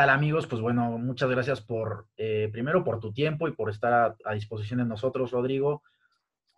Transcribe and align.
tal 0.00 0.08
amigos? 0.08 0.46
Pues 0.46 0.62
bueno, 0.62 0.96
muchas 0.96 1.28
gracias 1.28 1.60
por, 1.60 2.08
eh, 2.16 2.48
primero 2.50 2.82
por 2.82 3.00
tu 3.00 3.12
tiempo 3.12 3.48
y 3.48 3.52
por 3.52 3.68
estar 3.68 4.16
a, 4.24 4.32
disposición 4.32 4.78
de 4.78 4.86
nosotros, 4.86 5.30
Rodrigo. 5.30 5.82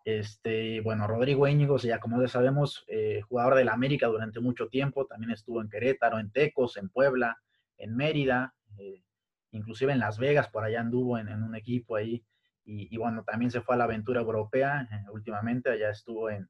Este, 0.05 0.81
bueno, 0.81 1.09
Rodrigo 1.09 1.49
Íñigos, 1.49 1.83
ya 1.83 1.99
como 1.99 2.23
ya 2.23 2.29
sabemos, 2.29 2.85
eh, 2.87 3.21
jugador 3.23 3.57
del 3.57 3.69
América 3.69 4.07
durante 4.07 4.39
mucho 4.39 4.69
tiempo, 4.69 5.07
también 5.07 5.33
estuvo 5.33 5.61
en 5.61 5.69
Querétaro, 5.69 6.21
en 6.21 6.31
Tecos, 6.31 6.77
en 6.77 6.89
Puebla, 6.89 7.37
en 7.79 7.97
Mérida, 7.97 8.55
eh, 8.79 9.03
inclusive 9.51 9.93
en 9.93 9.99
Las 9.99 10.21
Vegas, 10.21 10.47
por 10.47 10.63
allá 10.63 10.81
anduvo 10.81 11.19
en, 11.19 11.43
un 11.43 11.57
equipo 11.57 11.97
ahí. 11.97 12.25
Y, 12.65 12.97
bueno, 12.97 13.25
también 13.25 13.51
se 13.51 13.61
fue 13.61 13.75
a 13.75 13.79
la 13.79 13.85
aventura 13.85 14.21
europea 14.21 14.89
últimamente, 15.13 15.69
allá 15.69 15.91
estuvo 15.91 16.31
en, 16.31 16.49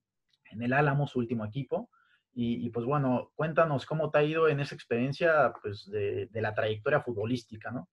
en 0.51 0.63
el 0.63 0.75
Álamo, 0.75 1.07
su 1.07 1.21
último 1.21 1.47
equipo. 1.47 1.89
Y, 2.35 2.71
pues 2.71 2.87
bueno, 2.87 3.31
cuéntanos 3.35 3.85
cómo 3.85 4.11
te 4.11 4.19
ha 4.19 4.23
ido 4.23 4.49
en 4.49 4.61
esa 4.61 4.75
experiencia 4.75 5.53
pues, 5.61 5.91
de, 5.91 6.29
la 6.33 6.55
trayectoria 6.55 7.01
futbolística, 7.01 7.71
¿no? 7.71 7.89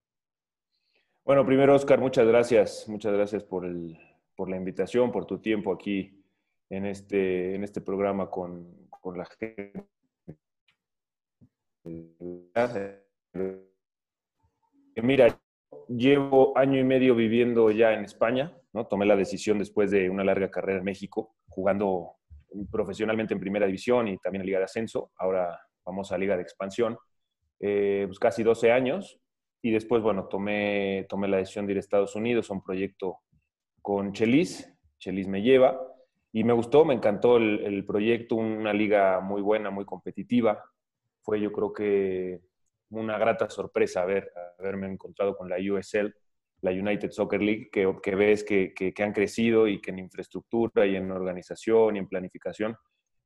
Bueno, 1.26 1.46
primero, 1.46 1.76
Oscar, 1.76 2.00
muchas 2.00 2.26
gracias. 2.26 2.88
Muchas 2.88 3.14
gracias 3.14 3.44
por, 3.44 3.66
el, 3.66 4.00
por 4.36 4.50
la 4.50 4.56
invitación, 4.56 5.12
por 5.12 5.26
tu 5.26 5.40
tiempo 5.40 5.74
aquí 5.74 6.24
en 6.70 6.86
este, 6.86 7.56
en 7.56 7.64
este 7.66 7.82
programa 7.82 8.30
con, 8.30 8.88
con 8.90 9.18
la 9.18 9.26
gente. 9.26 9.74
Mira, 14.96 15.40
llevo 15.88 16.58
año 16.58 16.80
y 16.80 16.84
medio 16.84 17.16
viviendo 17.16 17.72
ya 17.72 17.94
en 17.94 18.06
España, 18.06 18.58
¿no? 18.74 18.88
Tomé 18.88 19.06
la 19.06 19.16
decisión 19.16 19.60
después 19.60 19.92
de 19.92 20.10
una 20.10 20.24
larga 20.24 20.50
carrera 20.50 20.80
en 20.80 20.86
México, 20.86 21.36
jugando 21.48 22.19
profesionalmente 22.72 23.34
en 23.34 23.40
primera 23.40 23.66
división 23.66 24.08
y 24.08 24.18
también 24.18 24.42
en 24.42 24.48
Liga 24.48 24.60
de 24.60 24.66
Ascenso, 24.66 25.12
ahora 25.18 25.60
vamos 25.86 26.12
a 26.12 26.18
Liga 26.18 26.36
de 26.36 26.44
Expansión, 26.44 26.98
eh, 27.60 28.04
pues 28.08 28.20
casi 28.20 28.44
12 28.44 28.72
años. 28.72 29.20
Y 29.62 29.72
después, 29.72 30.02
bueno, 30.02 30.28
tomé, 30.28 31.06
tomé 31.10 31.28
la 31.28 31.38
decisión 31.38 31.66
de 31.66 31.74
ir 31.74 31.78
a 31.78 31.82
Estados 31.82 32.16
Unidos 32.16 32.50
a 32.50 32.54
un 32.54 32.64
proyecto 32.64 33.18
con 33.82 34.14
Chelis. 34.14 34.74
Chelis 35.00 35.28
me 35.28 35.42
lleva 35.42 35.78
y 36.32 36.44
me 36.44 36.54
gustó, 36.54 36.86
me 36.86 36.94
encantó 36.94 37.38
el, 37.38 37.60
el 37.66 37.86
proyecto, 37.86 38.36
una 38.36 38.72
liga 38.72 39.20
muy 39.20 39.42
buena, 39.42 39.70
muy 39.70 39.84
competitiva. 39.84 40.64
Fue 41.22 41.42
yo 41.42 41.52
creo 41.52 41.74
que 41.74 42.40
una 42.92 43.18
grata 43.18 43.50
sorpresa 43.50 44.02
haber, 44.02 44.32
haberme 44.58 44.88
encontrado 44.88 45.36
con 45.36 45.50
la 45.50 45.58
USL 45.58 46.14
la 46.62 46.72
United 46.72 47.12
Soccer 47.12 47.42
League, 47.42 47.70
que, 47.72 47.96
que 48.02 48.16
ves 48.16 48.44
que, 48.44 48.74
que, 48.74 49.04
han 49.04 49.14
crecido 49.14 49.68
y 49.68 49.82
que 49.82 49.92
en 49.92 50.00
infraestructura 50.00 50.86
y 50.86 50.96
en 50.96 51.12
organización 51.12 51.96
y 51.96 52.00
en 52.00 52.08
planificación 52.08 52.76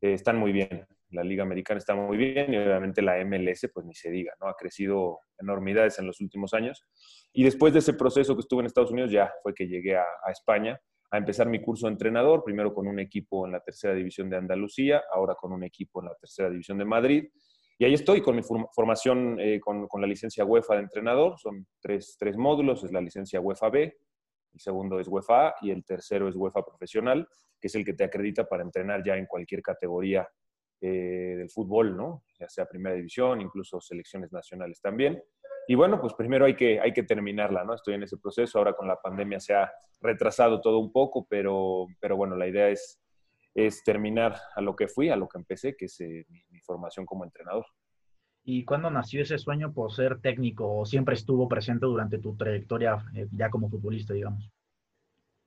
eh, 0.01 0.13
están 0.13 0.37
muy 0.37 0.51
bien. 0.51 0.85
La 1.09 1.23
Liga 1.23 1.43
Americana 1.43 1.77
está 1.77 1.95
muy 1.95 2.17
bien 2.17 2.53
y 2.53 2.57
obviamente 2.57 3.01
la 3.01 3.23
MLS, 3.23 3.69
pues 3.73 3.85
ni 3.85 3.93
se 3.93 4.09
diga, 4.09 4.33
¿no? 4.41 4.47
Ha 4.47 4.55
crecido 4.55 5.19
enormidades 5.39 5.99
en 5.99 6.07
los 6.07 6.21
últimos 6.21 6.53
años. 6.53 6.83
Y 7.31 7.43
después 7.43 7.73
de 7.73 7.79
ese 7.79 7.93
proceso 7.93 8.35
que 8.35 8.41
estuve 8.41 8.61
en 8.61 8.67
Estados 8.67 8.91
Unidos, 8.91 9.11
ya 9.11 9.31
fue 9.43 9.53
que 9.53 9.67
llegué 9.67 9.95
a, 9.95 10.03
a 10.03 10.31
España 10.31 10.79
a 11.11 11.17
empezar 11.17 11.47
mi 11.47 11.61
curso 11.61 11.85
de 11.85 11.93
entrenador, 11.93 12.43
primero 12.43 12.73
con 12.73 12.87
un 12.87 12.99
equipo 12.99 13.45
en 13.45 13.51
la 13.51 13.59
tercera 13.59 13.93
división 13.93 14.31
de 14.31 14.37
Andalucía, 14.37 15.03
ahora 15.13 15.35
con 15.35 15.51
un 15.53 15.63
equipo 15.63 16.01
en 16.01 16.07
la 16.07 16.15
tercera 16.15 16.49
división 16.49 16.79
de 16.79 16.85
Madrid 16.85 17.29
y 17.77 17.85
ahí 17.85 17.93
estoy 17.93 18.21
con 18.21 18.35
mi 18.35 18.41
formación 18.43 19.39
eh, 19.39 19.59
con, 19.59 19.87
con, 19.87 20.01
la 20.01 20.07
licencia 20.07 20.45
UEFA 20.45 20.75
de 20.75 20.81
entrenador. 20.81 21.39
Son 21.39 21.65
tres, 21.81 22.15
tres, 22.19 22.37
módulos. 22.37 22.83
Es 22.83 22.91
la 22.91 23.01
licencia 23.01 23.41
UEFA 23.41 23.69
B, 23.69 23.97
el 24.53 24.59
segundo 24.59 24.99
es 24.99 25.07
UEFA 25.07 25.47
A 25.47 25.55
y 25.61 25.71
el 25.71 25.83
tercero 25.83 26.27
es 26.27 26.35
UEFA 26.35 26.63
Profesional, 26.63 27.27
que 27.59 27.67
es 27.67 27.75
el 27.75 27.83
que 27.83 27.93
te 27.93 28.03
acredita 28.03 28.45
para 28.45 28.63
entrenar 28.63 29.03
ya 29.03 29.15
en 29.15 29.25
cualquier 29.25 29.61
categoría 29.61 30.27
eh, 30.81 31.35
del 31.37 31.49
fútbol, 31.49 31.97
¿no? 31.97 32.23
Ya 32.39 32.47
sea 32.47 32.65
primera 32.65 32.95
división, 32.95 33.41
incluso 33.41 33.81
selecciones 33.81 34.31
nacionales 34.31 34.79
también. 34.81 35.23
Y 35.67 35.75
bueno, 35.75 35.99
pues 35.99 36.13
primero 36.13 36.45
hay 36.45 36.55
que, 36.55 36.79
hay 36.79 36.91
que 36.91 37.03
terminarla, 37.03 37.63
¿no? 37.63 37.73
Estoy 37.73 37.95
en 37.95 38.03
ese 38.03 38.17
proceso. 38.17 38.59
Ahora 38.59 38.73
con 38.73 38.87
la 38.87 38.97
pandemia 39.01 39.39
se 39.39 39.53
ha 39.53 39.71
retrasado 40.01 40.61
todo 40.61 40.79
un 40.79 40.91
poco, 40.91 41.25
pero, 41.27 41.87
pero 41.99 42.17
bueno, 42.17 42.35
la 42.35 42.47
idea 42.47 42.69
es 42.69 43.02
es 43.53 43.83
terminar 43.83 44.35
a 44.55 44.61
lo 44.61 44.75
que 44.75 44.87
fui, 44.87 45.09
a 45.09 45.15
lo 45.15 45.27
que 45.27 45.37
empecé, 45.37 45.75
que 45.75 45.85
es 45.85 45.99
eh, 46.01 46.25
mi, 46.49 46.59
formación 46.61 47.05
como 47.05 47.23
entrenador. 47.23 47.65
¿Y 48.43 48.65
cuándo 48.65 48.89
nació 48.89 49.21
ese 49.21 49.37
sueño 49.37 49.73
por 49.73 49.93
ser 49.93 50.19
técnico 50.19 50.79
o 50.79 50.85
siempre 50.85 51.15
estuvo 51.15 51.47
presente 51.47 51.85
durante 51.85 52.17
tu 52.17 52.35
trayectoria 52.35 52.97
eh, 53.15 53.27
ya 53.31 53.49
como 53.49 53.69
futbolista, 53.69 54.13
digamos? 54.13 54.49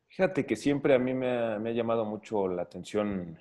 Fíjate 0.08 0.46
que 0.46 0.56
siempre 0.56 0.94
a 0.94 0.98
mí 0.98 1.12
me 1.12 1.28
ha, 1.28 1.58
llamado 1.72 2.04
mucho 2.04 2.48
la 2.48 2.62
atención 2.62 3.38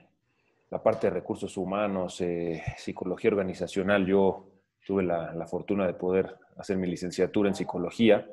la 0.70 0.82
parte 0.82 1.08
de 1.08 1.14
recursos 1.14 1.56
humanos, 1.58 2.20
eh, 2.22 2.64
psicología 2.78 3.30
organizacional. 3.30 4.06
Yo 4.06 4.48
tuve 4.86 5.04
la, 5.04 5.46
fortuna 5.48 5.86
de 5.86 5.94
poder 5.94 6.38
hacer 6.58 6.78
mi 6.78 6.88
licenciatura 6.88 7.48
en 7.50 7.56
psicología, 7.56 8.28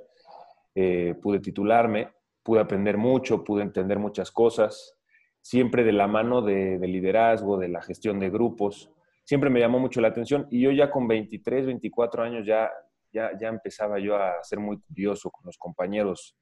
pude 0.74 1.40
titularme, 1.40 2.08
pude 2.42 2.60
aprender 2.60 2.96
mucho, 2.96 3.44
pude 3.44 3.62
entender 3.62 3.98
muchas 3.98 4.30
cosas 4.30 4.96
siempre 5.42 5.84
de 5.84 5.92
la 5.92 6.06
mano 6.06 6.40
de, 6.40 6.78
liderazgo, 6.78 7.58
de 7.58 7.68
la 7.68 7.82
gestión 7.82 8.18
de 8.18 8.30
grupos. 8.30 8.90
Siempre 9.24 9.50
me 9.50 9.60
llamó 9.60 9.78
mucho 9.78 10.00
la 10.00 10.08
atención 10.08 10.46
y 10.50 10.62
yo 10.62 10.70
ya 10.70 10.90
con 10.90 11.06
23, 11.06 11.66
24 11.66 12.22
años 12.22 12.46
ya, 12.46 12.70
ya, 13.12 13.32
ya 13.38 13.48
empezaba 13.48 13.98
yo 13.98 14.16
a 14.16 14.42
ser 14.42 14.60
muy 14.60 14.80
curioso 14.80 15.30
con 15.30 15.44
los 15.44 15.58
compañeros 15.58 16.36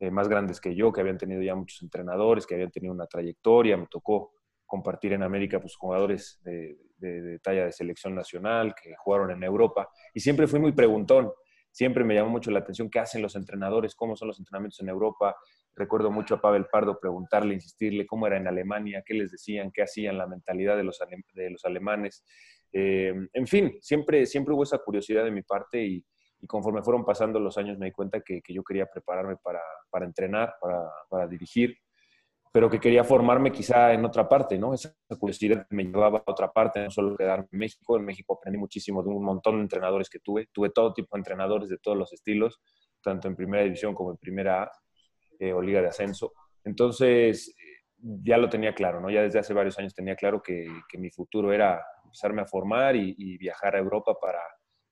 eh, 0.00 0.10
más 0.10 0.28
grandes 0.28 0.60
que 0.60 0.74
yo, 0.74 0.92
que 0.92 1.00
habían 1.00 1.18
tenido 1.18 1.42
ya 1.42 1.54
muchos 1.54 1.82
entrenadores, 1.82 2.46
que 2.46 2.54
habían 2.54 2.70
tenido 2.70 2.94
una 2.94 3.06
trayectoria. 3.06 3.76
Me 3.76 3.86
tocó 3.86 4.32
compartir 4.64 5.12
en 5.12 5.22
América 5.22 5.60
pues, 5.60 5.76
jugadores 5.76 6.40
de, 6.42 6.78
de 6.96 7.38
talla 7.40 7.66
de 7.66 7.72
selección 7.72 8.14
nacional 8.14 8.74
que 8.80 8.94
jugaron 8.96 9.30
en 9.30 9.42
Europa 9.42 9.90
y 10.14 10.20
siempre 10.20 10.46
fui 10.46 10.58
muy 10.58 10.72
preguntón 10.72 11.30
siempre 11.74 12.04
me 12.04 12.14
llamó 12.14 12.30
mucho 12.30 12.52
la 12.52 12.60
atención 12.60 12.88
qué 12.88 13.00
hacen 13.00 13.20
los 13.20 13.34
entrenadores, 13.34 13.96
cómo 13.96 14.14
son 14.14 14.28
los 14.28 14.38
entrenamientos 14.38 14.80
en 14.80 14.88
Europa. 14.88 15.36
Recuerdo 15.76 16.10
mucho 16.10 16.36
a 16.36 16.40
Pavel 16.40 16.66
Pardo 16.66 16.98
preguntarle, 17.00 17.54
insistirle 17.54 18.06
cómo 18.06 18.26
era 18.26 18.36
en 18.36 18.46
Alemania, 18.46 19.02
qué 19.04 19.14
les 19.14 19.30
decían, 19.30 19.70
qué 19.72 19.82
hacían, 19.82 20.18
la 20.18 20.26
mentalidad 20.26 20.76
de 20.76 20.84
los, 20.84 21.00
alemanes. 21.64 22.24
Eh, 22.72 23.14
en 23.32 23.46
fin, 23.46 23.76
siempre, 23.80 24.26
siempre 24.26 24.54
hubo 24.54 24.62
esa 24.62 24.78
curiosidad 24.78 25.24
de 25.24 25.30
mi 25.30 25.42
parte 25.42 25.84
y, 25.84 26.04
conforme 26.46 26.82
fueron 26.82 27.06
pasando 27.06 27.40
los 27.40 27.56
años 27.56 27.78
me 27.78 27.86
di 27.86 27.92
cuenta 27.92 28.20
que, 28.20 28.42
yo 28.48 28.62
quería 28.62 28.84
prepararme 28.86 29.36
para, 29.36 29.62
para 29.88 30.04
entrenar, 30.04 30.54
para, 30.60 30.90
para 31.08 31.26
dirigir 31.26 31.78
pero 32.54 32.70
que 32.70 32.78
quería 32.78 33.02
formarme 33.02 33.50
quizá 33.50 33.92
en 33.92 34.04
otra 34.04 34.28
parte, 34.28 34.56
¿no? 34.56 34.74
Esa 34.74 34.94
curiosidad 35.18 35.66
me 35.70 35.82
llevaba 35.82 36.22
a 36.24 36.30
otra 36.30 36.52
parte, 36.52 36.84
no 36.84 36.88
solo 36.88 37.16
quedarme 37.16 37.48
en 37.50 37.58
México. 37.58 37.96
En 37.96 38.04
México 38.04 38.34
aprendí 38.34 38.60
muchísimo 38.60 39.02
de 39.02 39.08
un 39.08 39.24
montón 39.24 39.56
de 39.56 39.62
entrenadores 39.62 40.08
que 40.08 40.20
tuve. 40.20 40.46
Tuve 40.52 40.70
todo 40.70 40.94
tipo 40.94 41.16
de 41.16 41.18
entrenadores 41.18 41.68
de 41.68 41.78
todos 41.78 41.98
los 41.98 42.12
estilos, 42.12 42.60
tanto 43.02 43.26
en 43.26 43.34
primera 43.34 43.64
división 43.64 43.92
como 43.92 44.12
en 44.12 44.18
primera 44.18 44.62
A 44.62 44.72
eh, 45.38 45.52
o 45.52 45.60
liga 45.60 45.80
de 45.80 45.88
ascenso. 45.88 46.32
Entonces, 46.64 47.54
ya 47.96 48.36
lo 48.36 48.48
tenía 48.48 48.74
claro, 48.74 49.00
¿no? 49.00 49.10
Ya 49.10 49.22
desde 49.22 49.38
hace 49.38 49.54
varios 49.54 49.78
años 49.78 49.94
tenía 49.94 50.16
claro 50.16 50.42
que, 50.42 50.66
que 50.88 50.98
mi 50.98 51.10
futuro 51.10 51.52
era 51.52 51.82
empezarme 52.04 52.42
a 52.42 52.46
formar 52.46 52.94
y, 52.96 53.36
viajar 53.38 53.74
a 53.74 53.78
Europa 53.78 54.14
para, 54.20 54.40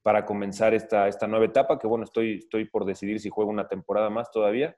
para 0.02 0.25
comenzar 0.25 0.75
esta, 0.75 1.06
esta 1.08 1.26
nueva 1.26 1.44
etapa, 1.44 1.78
que 1.78 1.86
bueno, 1.86 2.04
estoy, 2.04 2.38
estoy 2.38 2.64
por 2.64 2.84
decidir 2.84 3.20
si 3.20 3.31
juego 3.31 3.50
una 3.50 3.69
temporada 3.69 4.10
más 4.10 4.31
todavía 4.31 4.76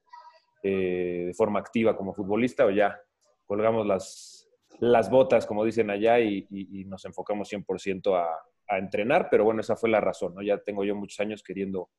eh, 0.63 1.25
de 1.27 1.35
forma 1.35 1.61
activa 1.61 1.97
como 1.97 2.13
futbolista 2.13 2.67
o 2.67 2.71
ya 2.71 3.01
colgamos 3.47 3.87
las, 3.87 4.49
las 4.81 5.11
botas, 5.11 5.47
como 5.47 5.65
dicen 5.65 5.91
allá, 5.91 6.21
y, 6.21 6.47
nos 6.87 7.05
enfocamos 7.05 7.53
100% 7.53 8.15
a, 8.15 8.29
a, 8.69 8.79
entrenar, 8.79 9.29
pero 9.31 9.45
bueno, 9.45 9.61
esa 9.61 9.77
fue 9.77 9.91
la 9.91 10.01
razón, 10.01 10.35
¿no? 10.35 10.43
Ya 10.43 10.59
tengo 10.59 10.85
yo 10.85 10.95
muchos 10.95 11.21
años 11.21 11.43
queriendo 11.43 11.91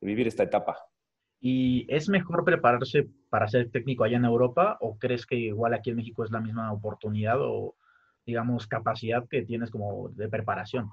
vivir 0.00 0.28
esta 0.28 0.44
etapa. 0.44 0.78
¿Y 1.40 1.86
es 1.88 2.08
mejor 2.08 2.44
prepararse 2.44 3.08
para 3.30 3.48
ser 3.48 3.70
técnico 3.70 4.04
allá 4.04 4.18
en 4.18 4.24
Europa 4.24 4.76
o 4.80 4.98
crees 4.98 5.26
que 5.26 5.36
igual 5.36 5.74
aquí 5.74 5.90
en 5.90 5.96
México 5.96 6.24
es 6.24 6.30
la 6.30 6.40
misma 6.40 6.72
oportunidad 6.72 7.40
o, 7.40 7.74
digamos, 8.26 8.66
capacidad 8.66 9.26
que 9.28 9.42
tienes 9.42 9.70
como 9.70 10.10
de 10.10 10.28
preparación? 10.28 10.90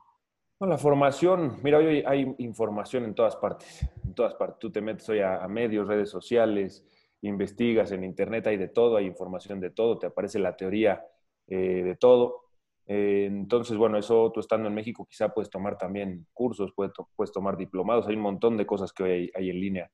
la 0.59 0.77
formación, 0.79 1.57
mira, 1.61 1.77
hoy 1.77 2.03
hay 2.07 2.33
información 2.39 3.05
en 3.05 3.13
todas 3.13 3.35
partes, 3.35 3.87
en 4.03 4.15
todas 4.15 4.33
partes. 4.33 4.57
Tú 4.57 4.71
te 4.71 4.81
metes 4.81 5.07
hoy 5.07 5.19
a 5.19 5.47
medios, 5.47 5.87
redes 5.87 6.09
sociales, 6.09 6.83
investigas 7.21 7.91
en 7.91 8.03
internet, 8.03 8.47
hay 8.47 8.57
de 8.57 8.67
todo, 8.67 8.97
hay 8.97 9.05
información 9.05 9.59
de 9.59 9.71
todo, 9.71 9.97
te 9.97 10.07
aparece 10.07 10.39
la 10.39 10.55
teoría 10.55 11.03
eh, 11.47 11.83
de 11.83 11.95
todo. 11.95 12.43
Eh, 12.85 13.25
entonces, 13.25 13.75
bueno, 13.77 13.97
eso 13.97 14.31
tú 14.33 14.39
estando 14.39 14.67
en 14.67 14.75
México 14.75 15.05
quizá 15.09 15.29
puedes 15.29 15.49
tomar 15.49 15.77
también 15.77 16.25
cursos, 16.33 16.71
puedes, 16.75 16.93
puedes 17.15 17.31
tomar 17.31 17.57
diplomados, 17.57 18.07
hay 18.07 18.15
un 18.15 18.21
montón 18.21 18.57
de 18.57 18.65
cosas 18.65 18.93
que 18.93 19.03
hoy 19.03 19.31
hay, 19.33 19.49
en 19.49 19.59
línea. 19.59 19.91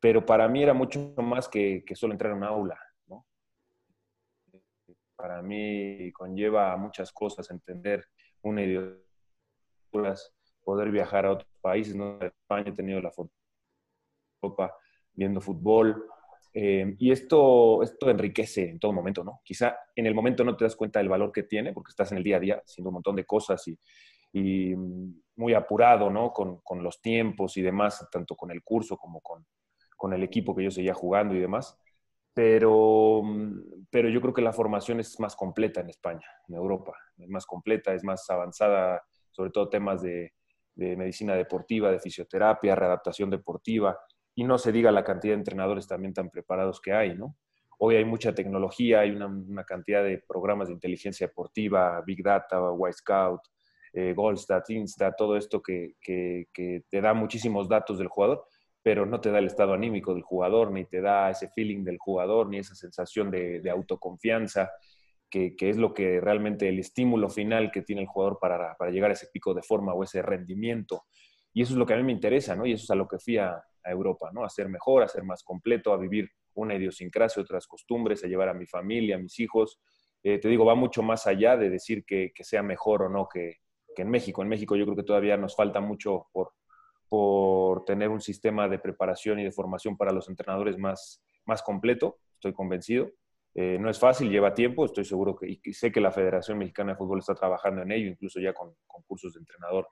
Pero 0.00 0.24
para 0.24 0.48
mí 0.48 0.62
era 0.62 0.74
mucho 0.74 1.14
más 1.18 1.48
que, 1.48 1.84
que 1.84 1.94
solo 1.96 2.12
entrar 2.12 2.32
en 2.32 2.38
una 2.38 2.48
aula, 2.48 2.78
¿no? 3.06 3.26
Para 5.16 5.42
mí 5.42 6.12
conlleva 6.12 6.76
muchas 6.76 7.12
cosas, 7.12 7.50
entender 7.50 8.04
una 8.42 8.62
idioma, 8.62 8.96
poder 10.62 10.90
viajar 10.90 11.26
a 11.26 11.32
otros 11.32 11.50
países, 11.60 11.96
¿no? 11.96 12.20
España 12.20 12.70
he 12.70 12.72
tenido 12.72 13.00
la 13.00 13.10
fortuna 13.10 13.34
Europa 14.42 14.76
viendo 15.14 15.40
fútbol, 15.40 16.06
eh, 16.54 16.96
y 16.98 17.12
esto, 17.12 17.82
esto 17.82 18.10
enriquece 18.10 18.68
en 18.70 18.78
todo 18.78 18.92
momento, 18.92 19.22
¿no? 19.22 19.40
Quizá 19.44 19.76
en 19.94 20.06
el 20.06 20.14
momento 20.14 20.44
no 20.44 20.56
te 20.56 20.64
das 20.64 20.76
cuenta 20.76 20.98
del 20.98 21.08
valor 21.08 21.30
que 21.30 21.42
tiene 21.42 21.72
porque 21.72 21.90
estás 21.90 22.10
en 22.12 22.18
el 22.18 22.24
día 22.24 22.36
a 22.36 22.40
día 22.40 22.62
haciendo 22.64 22.88
un 22.88 22.94
montón 22.94 23.16
de 23.16 23.24
cosas 23.24 23.66
y, 23.68 23.78
y 24.32 24.74
muy 25.36 25.54
apurado, 25.54 26.10
¿no? 26.10 26.32
Con, 26.32 26.60
con, 26.62 26.82
los 26.82 27.00
tiempos 27.00 27.56
y 27.56 27.62
demás, 27.62 28.06
tanto 28.10 28.34
con 28.34 28.50
el 28.50 28.62
curso 28.62 28.96
como 28.96 29.20
con, 29.20 29.46
con 29.98 30.14
el 30.14 30.22
equipo 30.22 30.56
que 30.56 30.64
yo 30.64 30.70
seguía 30.70 30.94
jugando 30.94 31.34
y 31.34 31.40
demás. 31.40 31.76
Pero, 32.32 33.22
pero 33.90 34.08
yo 34.08 34.20
creo 34.20 34.32
que 34.32 34.40
la 34.40 34.52
formación 34.52 35.00
es 35.00 35.18
más 35.18 35.34
completa 35.34 35.80
en 35.80 35.90
España, 35.90 36.26
en 36.48 36.54
Europa. 36.54 36.96
Es 37.18 37.28
más 37.28 37.44
completa, 37.44 37.92
es 37.92 38.04
más 38.04 38.30
avanzada, 38.30 39.02
sobre 39.32 39.50
todo 39.50 39.68
temas 39.68 40.02
de, 40.02 40.32
medicina 40.76 41.34
deportiva, 41.34 41.90
de 41.90 41.98
fisioterapia, 41.98 42.76
readaptación 42.76 43.28
deportiva, 43.28 43.98
y 44.36 44.44
no 44.44 44.56
se 44.56 44.70
diga 44.70 44.92
la 44.92 45.02
cantidad 45.02 45.32
de 45.32 45.40
entrenadores 45.40 45.88
también 45.88 46.14
tan 46.14 46.30
preparados 46.30 46.80
que 46.80 46.92
hay, 46.92 47.16
¿no? 47.16 47.36
Hoy 47.80 47.96
hay 47.96 48.04
mucha 48.04 48.32
tecnología, 48.32 49.00
hay 49.00 49.10
una, 49.10 49.64
cantidad 49.64 50.04
de 50.04 50.18
programas 50.18 50.68
de 50.68 50.74
inteligencia 50.74 51.26
deportiva, 51.26 52.00
Big 52.06 52.22
Data, 52.22 52.60
Y 52.88 52.92
Scout, 52.92 53.40
eh, 53.92 54.14
Goldstat, 54.14 54.70
Instat, 54.70 55.16
todo 55.16 55.36
esto 55.36 55.60
que, 55.60 55.96
te 56.88 57.00
da 57.00 57.14
muchísimos 57.14 57.68
datos 57.68 57.98
del 57.98 58.06
jugador, 58.06 58.44
pero 58.82 59.06
no 59.06 59.20
te 59.20 59.30
da 59.30 59.38
el 59.38 59.46
estado 59.46 59.74
anímico 59.74 60.14
del 60.14 60.22
jugador, 60.22 60.70
ni 60.70 60.84
te 60.84 61.00
da 61.00 61.30
ese 61.30 61.48
feeling 61.48 61.84
del 61.84 61.98
jugador, 61.98 62.48
ni 62.48 62.58
esa 62.58 62.74
sensación 62.74 63.30
de, 63.30 63.68
autoconfianza, 63.70 64.70
que, 65.28 65.54
es 65.58 65.76
lo 65.76 65.92
que 65.92 66.20
realmente 66.20 66.68
el 66.68 66.78
estímulo 66.78 67.28
final 67.28 67.70
que 67.70 67.82
tiene 67.82 68.02
el 68.02 68.08
jugador 68.08 68.38
para, 68.40 68.76
para, 68.76 68.90
llegar 68.90 69.10
a 69.10 69.14
ese 69.14 69.28
pico 69.32 69.52
de 69.52 69.62
forma 69.62 69.92
o 69.92 70.04
ese 70.04 70.22
rendimiento. 70.22 71.04
Y 71.52 71.62
eso 71.62 71.72
es 71.72 71.78
lo 71.78 71.86
que 71.86 71.94
a 71.94 71.96
mí 71.96 72.02
me 72.02 72.12
interesa, 72.12 72.54
¿no? 72.54 72.66
Y 72.66 72.72
eso 72.72 72.84
es 72.84 72.90
a 72.90 72.94
lo 72.94 73.08
que 73.08 73.18
fui 73.18 73.36
a, 73.36 73.62
Europa, 73.84 74.30
¿no? 74.34 74.44
A 74.44 74.50
ser 74.50 74.68
mejor, 74.68 75.02
a 75.02 75.08
ser 75.08 75.24
más 75.24 75.42
completo, 75.42 75.94
a 75.94 75.96
vivir 75.96 76.28
una 76.52 76.74
idiosincrasia, 76.74 77.42
otras 77.42 77.66
costumbres, 77.66 78.22
a 78.22 78.26
llevar 78.26 78.50
a 78.50 78.52
mi 78.52 78.66
familia, 78.66 79.16
a 79.16 79.18
mis 79.18 79.40
hijos. 79.40 79.80
Eh, 80.22 80.38
te 80.38 80.48
digo, 80.48 80.66
va 80.66 80.74
mucho 80.74 81.02
más 81.02 81.26
allá 81.26 81.56
de 81.56 81.70
decir 81.70 82.04
que, 82.04 82.30
sea 82.40 82.62
mejor 82.62 83.04
o 83.04 83.08
no 83.08 83.26
que, 83.32 83.56
en 83.96 84.10
México. 84.10 84.42
En 84.42 84.48
México 84.48 84.76
yo 84.76 84.84
creo 84.84 84.96
que 84.96 85.04
todavía 85.04 85.38
nos 85.38 85.56
falta 85.56 85.80
mucho 85.80 86.26
por, 86.32 86.52
por 87.08 87.84
tener 87.84 88.08
un 88.08 88.20
sistema 88.20 88.68
de 88.68 88.78
preparación 88.78 89.38
y 89.38 89.44
de 89.44 89.52
formación 89.52 89.96
para 89.96 90.12
los 90.12 90.28
entrenadores 90.28 90.78
más, 90.78 91.22
más 91.44 91.62
completo, 91.62 92.18
estoy 92.34 92.52
convencido. 92.52 93.10
Eh, 93.54 93.78
no 93.80 93.90
es 93.90 93.98
fácil, 93.98 94.30
lleva 94.30 94.54
tiempo, 94.54 94.84
estoy 94.84 95.04
seguro 95.04 95.34
que, 95.34 95.58
y 95.62 95.72
sé 95.72 95.90
que 95.90 96.00
la 96.00 96.12
Federación 96.12 96.58
Mexicana 96.58 96.92
de 96.92 96.98
Fútbol 96.98 97.18
está 97.18 97.34
trabajando 97.34 97.82
en 97.82 97.90
ello, 97.90 98.08
incluso 98.08 98.40
ya 98.40 98.52
con, 98.52 98.74
con 98.86 99.02
cursos 99.02 99.34
de 99.34 99.40
entrenador 99.40 99.88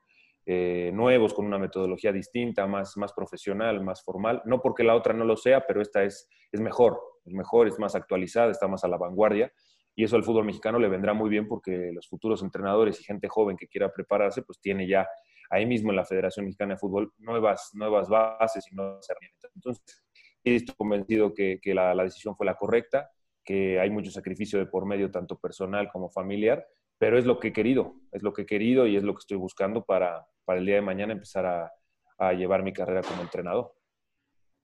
eh, 0.49 0.93
nuevos, 0.95 1.35
con 1.35 1.45
una 1.45 1.59
metodología 1.59 2.13
distinta, 2.13 2.69
más, 2.69 2.97
más 2.97 3.13
profesional, 3.13 3.83
más 3.83 4.05
formal. 4.05 4.43
No 4.45 4.63
porque 4.63 4.85
la 4.85 4.95
otra 4.95 5.13
no 5.13 5.25
lo 5.25 5.37
sea, 5.37 5.67
pero 5.67 5.83
esta 5.83 6.05
es, 6.05 6.29
es 6.53 6.61
mejor, 6.61 7.01
es 7.25 7.33
mejor, 7.33 7.67
es 7.67 7.81
más 7.81 7.97
actualizada, 7.97 8.53
está 8.53 8.69
más 8.69 8.85
a 8.85 8.89
la 8.89 8.97
vanguardia. 8.97 9.53
Y 9.97 10.05
eso 10.05 10.15
al 10.15 10.23
fútbol 10.23 10.45
mexicano 10.45 10.79
le 10.79 10.89
vendrá 10.89 11.15
muy 11.15 11.29
bien 11.29 11.49
porque 11.49 11.91
los 11.93 12.07
futuros 12.07 12.45
entrenadores 12.45 13.01
y 13.01 13.05
gente 13.05 13.29
joven 13.29 13.57
que 13.57 13.67
quiera 13.67 13.93
prepararse, 13.93 14.43
pues 14.43 14.61
tiene 14.61 14.87
ya 14.87 15.09
ahí 15.51 15.67
mismo 15.67 15.91
en 15.91 15.97
la 15.97 16.05
Federación 16.05 16.47
Mexicana 16.47 16.75
de 16.75 16.79
Fútbol 16.79 17.13
nuevas, 17.19 17.71
nuevas 17.75 18.09
bases 18.09 18.67
y 18.71 18.75
nuevas 18.75 19.09
herramientas. 19.09 19.51
Entonces, 19.55 20.05
estoy 20.43 20.75
convencido 20.77 21.35
que, 21.35 21.59
que 21.61 21.75
la, 21.75 21.95
la 21.95 22.05
decisión 22.05 22.37
fue 22.37 22.47
la 22.47 22.55
correcta, 22.55 23.11
que 23.45 23.79
hay 23.81 23.91
mucho 23.91 24.11
sacrificio 24.11 24.59
de 24.59 24.67
por 24.67 24.87
medio, 24.87 25.11
tanto 25.11 25.39
personal 25.39 25.89
como 25.91 26.11
familiar, 26.11 26.67
pero 26.99 27.19
es 27.19 27.25
lo 27.25 27.39
que 27.39 27.49
he 27.49 27.53
querido, 27.53 27.95
es 28.13 28.23
lo 28.23 28.33
que 28.33 28.43
he 28.43 28.47
querido 28.47 28.87
y 28.87 28.97
es 28.97 29.03
lo 29.03 29.15
que 29.15 29.21
estoy 29.21 29.37
buscando 29.37 29.85
para, 29.85 30.27
para 30.45 30.59
el 30.59 30.67
día 30.67 30.77
de 30.77 30.83
mañana 30.83 31.13
empezar 31.13 31.47
a, 31.47 31.73
a, 32.19 32.33
llevar 32.33 32.63
mi 32.63 32.73
carrera 32.73 33.03
como 33.03 33.23
entrenador. 33.23 33.73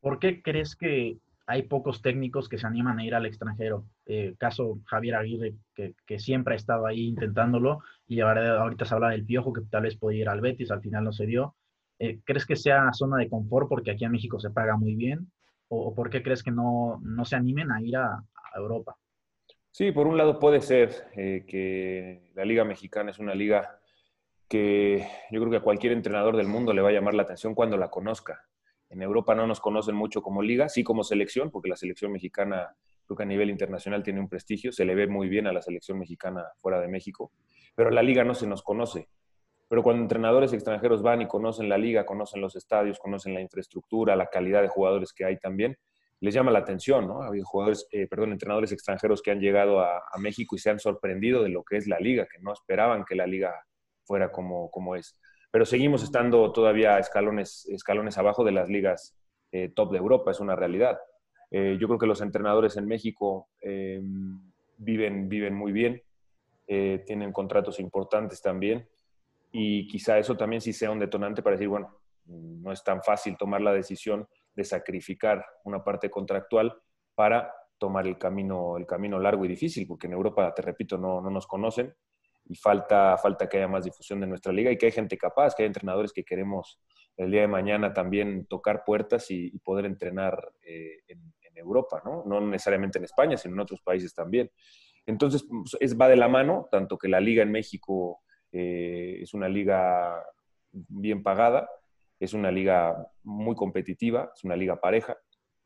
¿Por 0.01 0.19
qué 0.19 0.43
crees 0.43 0.75
que 0.75 1.19
hay 1.47 1.63
pocos 1.63 2.03
técnicos 2.03 2.49
que 2.49 2.59
se 2.59 2.67
animan 2.67 2.99
a 2.99 3.05
ir 3.05 3.15
al 3.15 3.27
extranjero? 3.27 3.85
Eh, 4.07 4.35
caso 4.39 4.81
Javier 4.87 5.15
Aguirre, 5.15 5.55
que, 5.75 5.95
que, 6.07 6.19
siempre 6.19 6.55
ha 6.55 6.57
estado 6.57 6.87
ahí 6.87 7.07
intentándolo, 7.07 7.81
y 8.09 8.21
ahorita 8.21 8.85
se 8.85 8.95
habla 8.95 9.11
del 9.11 9.25
Piojo, 9.25 9.53
que 9.53 9.63
tal 9.71 9.83
vez 9.83 9.97
podía 9.97 10.23
ir 10.23 10.29
al 10.29 10.41
Betis, 10.41 10.71
al 10.71 10.81
final 10.81 11.05
no 11.05 11.13
se 11.13 11.27
dio. 11.27 11.55
Eh, 11.99 12.21
¿Crees 12.25 12.45
que 12.45 12.57
sea 12.57 12.93
zona 12.93 13.19
de 13.19 13.29
confort 13.29 13.69
porque 13.69 13.93
aquí 13.93 14.05
en 14.05 14.13
México 14.13 14.41
se 14.41 14.51
paga 14.51 14.77
muy 14.77 14.97
bien? 14.97 15.31
¿O, 15.69 15.95
por 15.95 16.11
qué 16.11 16.23
crees 16.23 16.43
que 16.43 16.51
no, 16.51 17.01
no 17.03 17.25
se 17.25 17.37
animen 17.37 17.71
a 17.71 17.81
ir 17.81 17.97
a, 17.97 18.15
a 18.15 18.59
Europa? 18.59 18.97
Sí, 19.71 19.93
por 19.93 20.07
un 20.07 20.19
lado 20.19 20.39
puede 20.39 20.61
ser 20.61 21.09
eh, 21.17 21.45
que 21.47 22.31
la 22.35 22.45
Liga 22.45 22.65
Mexicana 22.65 23.11
es 23.11 23.19
una 23.19 23.35
liga 23.35 23.79
que 24.49 25.07
yo 25.31 25.41
creo 25.41 25.51
que 25.51 25.57
a 25.57 25.63
cualquier 25.63 25.93
entrenador 25.93 26.37
del 26.37 26.47
mundo 26.47 26.75
le 26.75 26.83
va 26.83 26.91
a 26.91 26.93
llamar 26.93 27.15
la 27.15 27.23
atención 27.23 27.55
cuando 27.55 27.79
la 27.79 27.89
conozca. 27.89 28.45
En 28.91 29.01
Europa 29.01 29.35
no 29.35 29.47
nos 29.47 29.61
conocen 29.61 29.95
mucho 29.95 30.21
como 30.23 30.43
liga, 30.43 30.69
sí 30.69 30.85
como 30.85 31.05
selección, 31.05 31.51
porque 31.51 31.71
la 31.71 31.77
selección 31.77 32.13
mexicana 32.13 32.77
creo 33.15 33.17
que 33.17 33.23
a 33.23 33.27
nivel 33.27 33.51
internacional 33.51 34.03
tiene 34.03 34.21
un 34.21 34.29
prestigio, 34.29 34.73
se 34.73 34.85
le 34.85 34.95
ve 34.95 35.07
muy 35.07 35.29
bien 35.29 35.47
a 35.47 35.53
la 35.53 35.63
selección 35.63 35.99
mexicana 35.99 36.45
fuera 36.61 36.81
de 36.81 36.89
México, 36.89 37.33
pero 37.75 37.91
la 37.91 38.03
liga 38.03 38.25
no 38.25 38.35
se 38.35 38.47
nos 38.47 38.63
conoce. 38.63 39.09
Pero 39.69 39.83
cuando 39.83 40.03
entrenadores 40.03 40.53
extranjeros 40.53 41.03
van 41.03 41.23
y 41.23 41.27
conocen 41.27 41.69
la 41.69 41.79
liga, 41.79 42.05
conocen 42.05 42.41
los 42.41 42.57
estadios, 42.57 42.99
conocen 42.99 43.35
la 43.35 43.41
infraestructura, 43.41 44.17
la 44.17 44.27
calidad 44.27 44.63
de 44.63 44.69
jugadores 44.69 45.13
que 45.13 45.25
hay 45.25 45.39
también, 45.39 45.77
les 46.21 46.35
llama 46.35 46.51
la 46.53 46.61
atención, 46.61 47.09
¿no? 47.09 47.23
Ha 47.23 47.27
habido 47.27 47.45
jugadores, 47.45 47.89
eh, 47.91 48.07
perdón, 48.07 48.33
entrenadores 48.33 48.71
extranjeros 48.71 49.23
que 49.23 49.31
han 49.31 49.41
llegado 49.41 49.81
a, 49.81 50.01
México 50.19 50.55
y 50.55 50.59
se 50.59 50.71
han 50.71 50.79
sorprendido 50.79 51.43
de 51.43 51.49
lo 51.49 51.65
que 51.65 51.77
es 51.77 51.89
la 51.89 51.99
liga, 51.99 52.27
que 52.31 52.39
no 52.41 52.53
esperaban 52.53 53.05
que 53.05 53.17
la 53.17 53.27
liga 53.27 53.53
fuera 54.05 54.31
como, 54.31 54.71
como 54.71 54.95
es. 54.95 55.19
Pero 55.51 55.65
seguimos 55.65 56.03
estando 56.03 56.53
todavía 56.53 56.99
escalones, 56.99 57.67
escalones 57.69 58.19
abajo 58.19 58.45
de 58.45 58.53
las 58.53 58.69
ligas 58.69 59.19
eh, 59.51 59.71
top 59.75 59.93
de 59.93 59.99
Europa, 59.99 60.31
es 60.31 60.39
una 60.41 60.55
realidad. 60.55 60.99
Eh, 61.55 61.77
yo 61.79 61.87
creo 61.87 61.99
que 61.99 62.07
los 62.07 62.21
entrenadores 62.21 62.77
en 62.77 62.87
México 62.87 63.49
viven, 64.79 65.29
viven 65.29 65.55
muy 65.55 65.71
bien, 65.71 66.03
tienen 66.67 67.33
contratos 67.33 67.79
importantes 67.79 68.41
también 68.41 68.89
y 69.53 69.87
quizá 69.87 70.19
eso 70.19 70.35
también 70.37 70.63
sí 70.63 70.73
sea 70.73 70.91
un 70.91 70.99
detonante 70.99 71.43
para 71.43 71.57
decir, 71.57 71.69
bueno, 71.69 71.95
no 72.25 72.73
es 72.73 72.83
tan 72.83 73.03
fácil 73.03 73.37
tomar 73.37 73.61
la 73.61 73.73
decisión 73.73 74.27
de 74.55 74.65
sacrificar 74.65 75.45
una 75.65 75.85
parte 75.85 76.11
contractual 76.11 76.75
para 77.15 77.53
tomar 77.79 78.07
el 78.07 78.17
camino, 78.17 78.77
el 78.79 78.87
camino 78.87 79.19
largo 79.19 79.45
y 79.45 79.49
difícil, 79.49 79.87
porque 79.87 80.07
en 80.07 80.15
Europa, 80.15 80.55
te 80.55 80.63
repito, 80.63 80.97
no, 80.97 81.21
no 81.21 81.31
nos 81.31 81.47
conocen 81.47 81.95
y 82.47 82.55
falta, 82.55 83.17
falta 83.19 83.49
que 83.49 83.59
haya 83.59 83.69
más 83.69 83.85
difusión 83.85 84.21
de 84.21 84.27
nuestra 84.27 84.53
liga 84.53 84.71
y 84.71 84.79
que 84.79 84.87
hay 84.87 84.93
gente 84.93 85.19
capaz, 85.19 85.55
que 85.55 85.63
hay 85.63 85.67
entrenadores 85.67 86.13
que 86.13 86.25
queremos 86.25 86.81
el 87.17 87.31
día 87.31 87.43
de 87.43 87.49
mañana 87.49 87.93
también 87.93 88.47
tocar 88.47 88.85
puertas 88.85 89.31
y, 89.31 89.51
poder 89.59 89.85
entrenar 89.85 90.53
eh, 90.63 91.01
en, 91.09 91.33
Europa, 91.57 92.03
¿no? 92.05 92.25
no 92.27 92.41
necesariamente 92.41 92.99
en 92.99 93.05
España, 93.05 93.37
sino 93.37 93.55
en 93.55 93.61
otros 93.61 93.81
países 93.83 94.15
también. 94.15 94.51
Entonces, 95.07 95.45
pues, 95.49 95.77
es, 95.81 95.99
va 95.99 96.09
de 96.09 96.17
la 96.17 96.29
mano, 96.29 96.69
tanto 96.71 96.97
que 96.99 97.09
la 97.09 97.21
liga 97.21 97.43
en 97.43 97.51
México 97.51 98.23
eh, 98.53 99.19
es 99.21 99.35
una 99.35 99.49
liga 99.49 100.23
bien 100.71 101.23
pagada, 101.23 101.69
es 102.21 102.35
una 102.35 102.51
liga 102.51 102.97
muy 103.25 103.57
competitiva, 103.57 104.31
es 104.35 104.45
una 104.45 104.57
liga 104.57 104.81
pareja. 104.81 105.17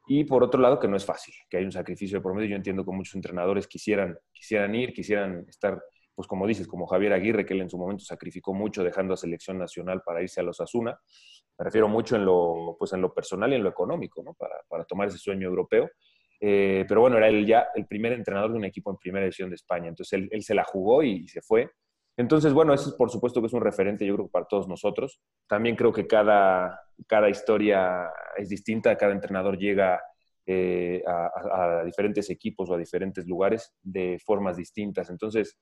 Y 0.09 0.25
por 0.25 0.43
otro 0.45 0.61
lado, 0.61 0.78
que 0.78 0.88
no 0.88 0.97
es 0.97 1.05
fácil, 1.05 1.35
que 1.50 1.59
hay 1.59 1.64
un 1.64 1.73
sacrificio 1.73 2.19
de 2.19 2.23
por 2.23 2.35
medio. 2.35 2.49
Yo 2.49 2.57
entiendo 2.57 2.85
que 2.85 2.93
muchos 2.93 3.14
entrenadores 3.14 3.66
quisieran, 3.66 4.16
quisieran 4.33 4.75
ir, 4.75 4.93
quisieran 4.93 5.45
estar, 5.49 5.83
pues 6.14 6.28
como 6.28 6.47
dices, 6.47 6.69
como 6.69 6.87
Javier 6.87 7.12
Aguirre, 7.12 7.45
que 7.45 7.55
él 7.55 7.61
en 7.61 7.71
su 7.71 7.76
momento 7.76 8.05
sacrificó 8.05 8.55
mucho 8.55 8.85
dejando 8.85 9.14
a 9.14 9.16
selección 9.16 9.59
nacional 9.59 10.02
para 10.02 10.23
irse 10.23 10.40
a 10.40 10.45
los 10.45 10.61
Asuna. 10.61 10.99
Me 11.59 11.65
refiero 11.65 11.89
mucho 11.89 12.17
en 12.17 12.25
lo, 12.25 12.77
pues 12.79 12.93
en 12.93 13.01
lo 13.01 13.13
personal 13.13 13.53
y 13.53 13.57
en 13.57 13.63
lo 13.63 13.71
económico, 13.71 14.23
¿no? 14.23 14.35
para, 14.35 14.57
para 14.69 14.85
tomar 14.85 15.09
ese 15.09 15.19
sueño 15.19 15.49
europeo. 15.49 15.89
Eh, 16.41 16.85
pero 16.87 17.01
bueno, 17.01 17.17
era 17.17 17.29
él 17.29 17.47
ya 17.47 17.69
el 17.75 17.87
primer 17.87 18.13
entrenador 18.13 18.53
de 18.53 18.59
un 18.59 18.65
equipo 18.65 18.91
en 18.91 18.99
primera 18.99 19.25
división 19.25 19.49
de 19.49 19.57
España. 19.57 19.89
Entonces 19.89 20.13
él, 20.13 20.29
él 20.31 20.43
se 20.43 20.55
la 20.55 20.65
jugó 20.65 21.03
y 21.03 21.27
se 21.29 21.41
fue. 21.41 21.71
Entonces, 22.19 22.53
bueno, 22.53 22.73
eso 22.73 22.97
por 22.97 23.11
supuesto 23.11 23.41
que 23.41 23.47
es 23.47 23.53
un 23.53 23.61
referente, 23.61 24.07
yo 24.07 24.15
creo, 24.15 24.29
para 24.29 24.47
todos 24.47 24.69
nosotros. 24.69 25.21
También 25.47 25.77
creo 25.77 25.93
que 25.93 26.07
cada, 26.07 26.81
cada 27.07 27.29
historia 27.29 28.11
es 28.37 28.49
distinta, 28.49 28.97
cada 28.97 29.13
entrenador 29.13 29.59
llega 29.59 30.01
eh, 30.47 31.03
a, 31.07 31.83
diferentes 31.85 32.31
equipos 32.31 32.71
o 32.71 32.75
a 32.75 32.79
diferentes 32.79 33.27
lugares 33.27 33.75
de 33.83 34.19
formas 34.25 34.57
distintas. 34.57 35.11
Entonces, 35.11 35.59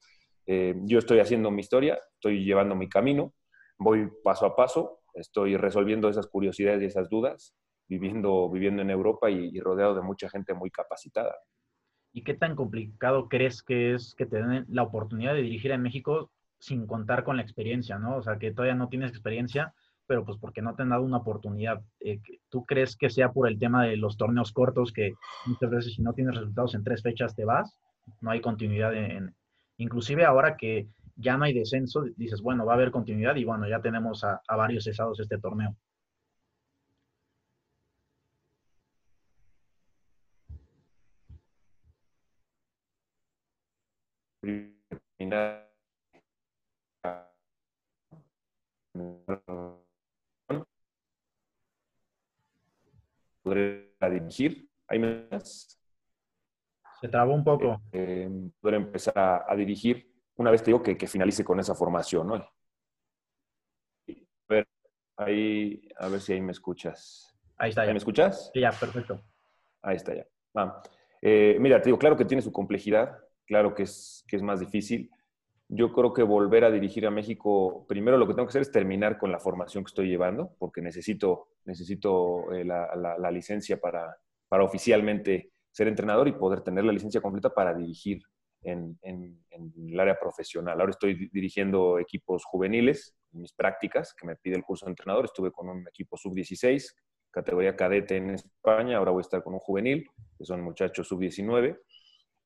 eh, 0.47 0.75
yo 0.85 0.99
estoy 0.99 1.19
haciendo 1.19 1.51
mi 1.51 1.61
historia, 1.61 1.99
estoy 2.15 2.45
llevando 2.45 2.77
mi 2.77 2.89
camino, 2.89 3.35
voy 3.79 4.09
paso 4.23 4.47
a 4.47 4.55
paso, 4.55 5.01
estoy 5.15 5.57
resolviendo 5.57 6.09
esas 6.09 6.27
curiosidades 6.27 6.83
y 6.83 6.87
esas 6.87 7.09
dudas, 7.09 7.55
viviendo, 7.89 8.51
viviendo 8.51 8.83
en 8.83 8.91
Europa 8.91 9.31
y, 9.31 9.59
rodeado 9.61 9.95
de 9.95 10.03
mucha 10.03 10.29
gente 10.29 10.55
muy 10.55 10.71
capacitada. 10.71 11.35
¿Y 12.13 12.23
qué 12.23 12.35
tan 12.35 12.55
complicado 12.55 13.29
crees 13.29 13.63
que 13.63 13.95
es 13.95 14.15
que 14.15 14.27
te 14.27 14.37
den 14.37 14.67
la 14.69 14.83
oportunidad 14.83 15.35
de 15.35 15.43
dirigir 15.43 15.73
en 15.73 15.83
México 15.83 16.31
sin 16.59 16.87
contar 16.87 17.25
con 17.25 17.37
la 17.37 17.43
experiencia, 17.43 17.99
¿no? 17.99 18.17
O 18.17 18.23
sea, 18.23 18.39
que 18.39 18.53
todavía 18.53 18.75
no 18.75 18.89
tienes 18.89 19.11
experiencia, 19.11 19.75
pero 20.07 20.25
pues 20.25 20.39
porque 20.39 20.63
no 20.63 20.75
te 20.75 20.83
han 20.83 20.91
dado 20.91 21.03
una 21.03 21.19
oportunidad. 21.19 21.83
Eh, 22.01 22.21
¿Tú 22.49 22.65
crees 22.65 22.97
que 22.97 23.11
sea 23.11 23.33
por 23.33 23.49
el 23.49 23.59
tema 23.59 23.85
de 23.85 23.97
los 23.97 24.17
torneos 24.17 24.53
cortos, 24.53 24.93
que 24.93 25.15
muchas 25.47 25.71
veces 25.71 25.95
si 25.95 26.03
no 26.03 26.13
tienes 26.15 26.37
resultados 26.37 26.75
en 26.75 26.85
tres 26.85 27.03
fechas 27.03 27.35
te 27.35 27.45
vas? 27.45 27.77
No 28.21 28.31
hay 28.31 28.41
continuidad 28.41 28.95
en... 28.95 29.35
Inclusive 29.77 30.25
ahora 30.25 30.57
que 30.57 30.87
ya 31.17 31.37
no 31.37 31.45
hay 31.45 31.55
descenso, 31.55 32.05
dices, 32.17 32.41
bueno, 32.43 32.67
va 32.67 32.73
a 32.73 32.77
haber 32.77 32.91
continuidad 32.91 33.37
y 33.37 33.45
bueno, 33.45 33.69
ya 33.69 33.81
tenemos 33.81 34.25
a, 34.25 34.41
a 34.47 34.57
varios 34.57 34.85
cesados 34.85 35.21
este 35.21 35.39
torneo. 35.39 35.77
poder 53.43 53.95
dirigir. 54.11 54.69
Ahí 54.89 54.99
me 54.99 55.29
Se 55.41 57.09
trabó 57.09 57.35
un 57.35 57.45
poco. 57.45 57.81
Eh, 57.93 58.29
poder 58.61 58.77
empezar 58.77 59.45
a, 59.49 59.55
dirigir 59.57 60.14
una 60.37 60.51
vez 60.51 60.63
te 60.63 60.67
digo 60.67 60.83
que, 60.83 60.97
que, 60.97 61.07
finalice 61.07 61.45
con 61.45 61.61
esa 61.61 61.75
formación, 61.75 62.27
¿no? 62.27 62.35
A 62.35 62.49
ver, 64.49 64.69
ahí, 65.17 65.89
a 65.99 66.09
ver 66.09 66.21
si 66.21 66.33
ahí 66.33 66.41
me 66.41 66.53
escuchas. 66.53 67.35
Ahí 67.57 67.71
está. 67.71 67.87
Ya. 67.87 67.93
¿Me 67.93 67.99
escuchas? 67.99 68.51
Sí, 68.53 68.61
ya, 68.61 68.73
perfecto. 68.73 69.23
Ahí 69.83 69.97
está 69.97 70.15
ya. 70.15 70.27
Eh, 71.23 71.57
mira, 71.61 71.81
te 71.81 71.87
digo, 71.87 71.99
claro 71.99 72.17
que 72.17 72.25
tiene 72.25 72.43
su 72.43 72.53
complejidad, 72.53 73.19
claro 73.47 73.75
que 73.75 73.85
es, 73.85 74.25
que 74.29 74.37
es 74.37 74.43
más 74.43 74.61
difícil. 74.61 75.11
Yo 75.69 75.93
creo 75.93 76.13
que 76.13 76.23
volver 76.23 76.65
a 76.65 76.71
dirigir 76.71 77.07
a 77.07 77.11
México, 77.11 77.87
primero 77.89 78.19
lo 78.19 78.27
que 78.27 78.35
tengo 78.35 78.47
que 78.47 78.51
hacer 78.51 78.63
es 78.63 78.71
terminar 78.71 79.19
con 79.19 79.33
la 79.33 79.41
formación 79.41 79.83
que 79.85 79.89
estoy 79.89 80.09
llevando, 80.09 80.55
porque 80.59 80.83
necesito, 80.83 81.49
necesito 81.65 82.53
eh, 82.53 82.65
la, 82.65 83.31
licencia 83.31 83.81
para, 83.81 84.17
para 84.49 84.65
oficialmente 84.65 85.51
ser 85.71 85.89
entrenador 85.89 86.29
y 86.29 86.33
poder 86.33 86.61
tener 86.61 86.85
la 86.85 86.93
licencia 86.93 87.23
completa 87.23 87.51
para 87.51 87.75
dirigir 87.75 88.23
en, 88.65 88.99
el 89.03 90.01
área 90.01 90.19
profesional. 90.19 90.81
Ahora 90.81 90.91
estoy 90.91 91.29
dirigiendo 91.33 91.99
equipos 91.99 92.45
juveniles, 92.45 93.15
mis 93.33 93.53
prácticas, 93.53 94.15
que 94.15 94.27
me 94.27 94.37
pide 94.37 94.57
el 94.57 94.65
curso 94.65 94.87
de 94.87 94.93
entrenador. 94.93 95.27
Estuve 95.27 95.53
con 95.53 95.69
un 95.69 95.87
equipo 95.89 96.17
sub-16, 96.17 96.95
categoría 97.31 97.77
cadete 97.77 98.17
en 98.17 98.31
España, 98.31 98.99
ahora 98.99 99.11
voy 99.11 99.21
a 99.21 99.23
estar 99.23 99.43
con 99.43 99.55
un 99.55 99.61
juvenil, 99.61 100.09
que 100.39 100.45
son 100.45 100.63
muchachos 100.63 101.09
sub-19. 101.09 101.79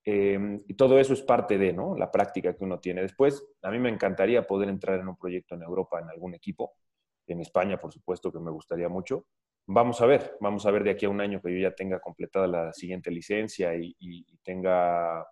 Em, 0.04 0.58
y 0.66 0.74
todo 0.74 0.98
eso 0.98 1.12
es 1.12 1.22
parte 1.22 1.58
de 1.58 1.72
¿no? 1.72 1.94
la 1.96 2.10
práctica 2.10 2.54
que 2.56 2.64
uno 2.64 2.80
tiene. 2.80 3.02
Después, 3.02 3.46
a 3.62 3.70
mí 3.70 3.78
me 3.78 3.90
encantaría 3.90 4.46
poder 4.46 4.68
entrar 4.68 4.98
en 5.00 5.08
un 5.08 5.16
proyecto 5.16 5.54
en 5.54 5.62
Europa, 5.62 6.00
en 6.00 6.08
algún 6.08 6.34
equipo. 6.34 6.74
En 7.26 7.40
España, 7.40 7.78
por 7.78 7.92
supuesto, 7.92 8.32
que 8.32 8.38
me 8.38 8.50
gustaría 8.50 8.88
mucho. 8.88 9.26
Vamos 9.70 10.00
a 10.00 10.06
ver, 10.06 10.34
vamos 10.40 10.64
a 10.64 10.70
ver 10.70 10.82
de 10.82 10.90
aquí 10.92 11.04
a 11.04 11.10
un 11.10 11.20
año 11.20 11.42
que 11.42 11.52
yo 11.52 11.60
ya 11.60 11.74
tenga 11.74 12.00
completada 12.00 12.46
la 12.46 12.72
siguiente 12.72 13.10
licencia 13.10 13.74
y, 13.74 14.24
tenga 14.42 15.26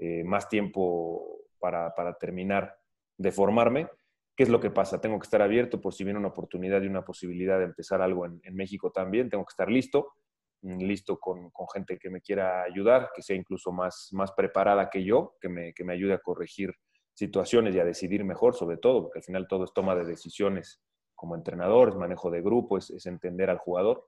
eh, 0.00 0.24
más 0.24 0.48
tiempo 0.48 1.44
para, 1.58 1.94
para 1.94 2.14
terminar 2.14 2.74
de 3.16 3.30
formarme. 3.30 3.88
¿Qué 4.36 4.42
es 4.42 4.48
lo 4.48 4.60
que 4.60 4.70
pasa? 4.70 5.00
Tengo 5.00 5.18
que 5.18 5.24
estar 5.24 5.42
abierto 5.42 5.80
por 5.80 5.94
si 5.94 6.02
viene 6.02 6.18
una 6.18 6.28
oportunidad 6.28 6.82
y 6.82 6.86
una 6.86 7.04
posibilidad 7.04 7.58
de 7.58 7.66
empezar 7.66 8.02
algo 8.02 8.26
en, 8.26 8.40
México 8.54 8.90
también. 8.90 9.28
Tengo 9.28 9.44
que 9.44 9.52
estar 9.52 9.70
listo 9.70 10.14
Mm, 10.62 10.78
listo 10.82 11.18
con, 11.18 11.50
gente 11.72 11.98
que 11.98 12.10
me 12.10 12.20
quiera 12.20 12.62
ayudar, 12.62 13.10
que 13.14 13.22
sea 13.22 13.36
incluso 13.36 13.72
más, 13.72 14.08
más 14.12 14.32
preparada 14.32 14.90
que 14.90 15.04
yo, 15.04 15.36
que 15.40 15.48
me, 15.48 15.72
que 15.72 15.84
me 15.84 15.94
ayude 15.94 16.12
a 16.12 16.18
corregir 16.18 16.74
situaciones 17.14 17.74
y 17.74 17.80
a 17.80 17.84
decidir 17.84 18.24
mejor, 18.24 18.54
sobre 18.54 18.76
todo, 18.76 19.02
porque 19.04 19.20
al 19.20 19.24
final 19.24 19.48
todo 19.48 19.64
es 19.64 19.72
toma 19.72 19.94
de 19.94 20.04
decisiones 20.04 20.82
como 21.14 21.34
entrenador, 21.34 21.90
es 21.90 21.96
manejo 21.96 22.30
de 22.30 22.42
grupo, 22.42 22.76
es, 22.78 23.06
entender 23.06 23.48
al 23.50 23.58
jugador. 23.58 24.06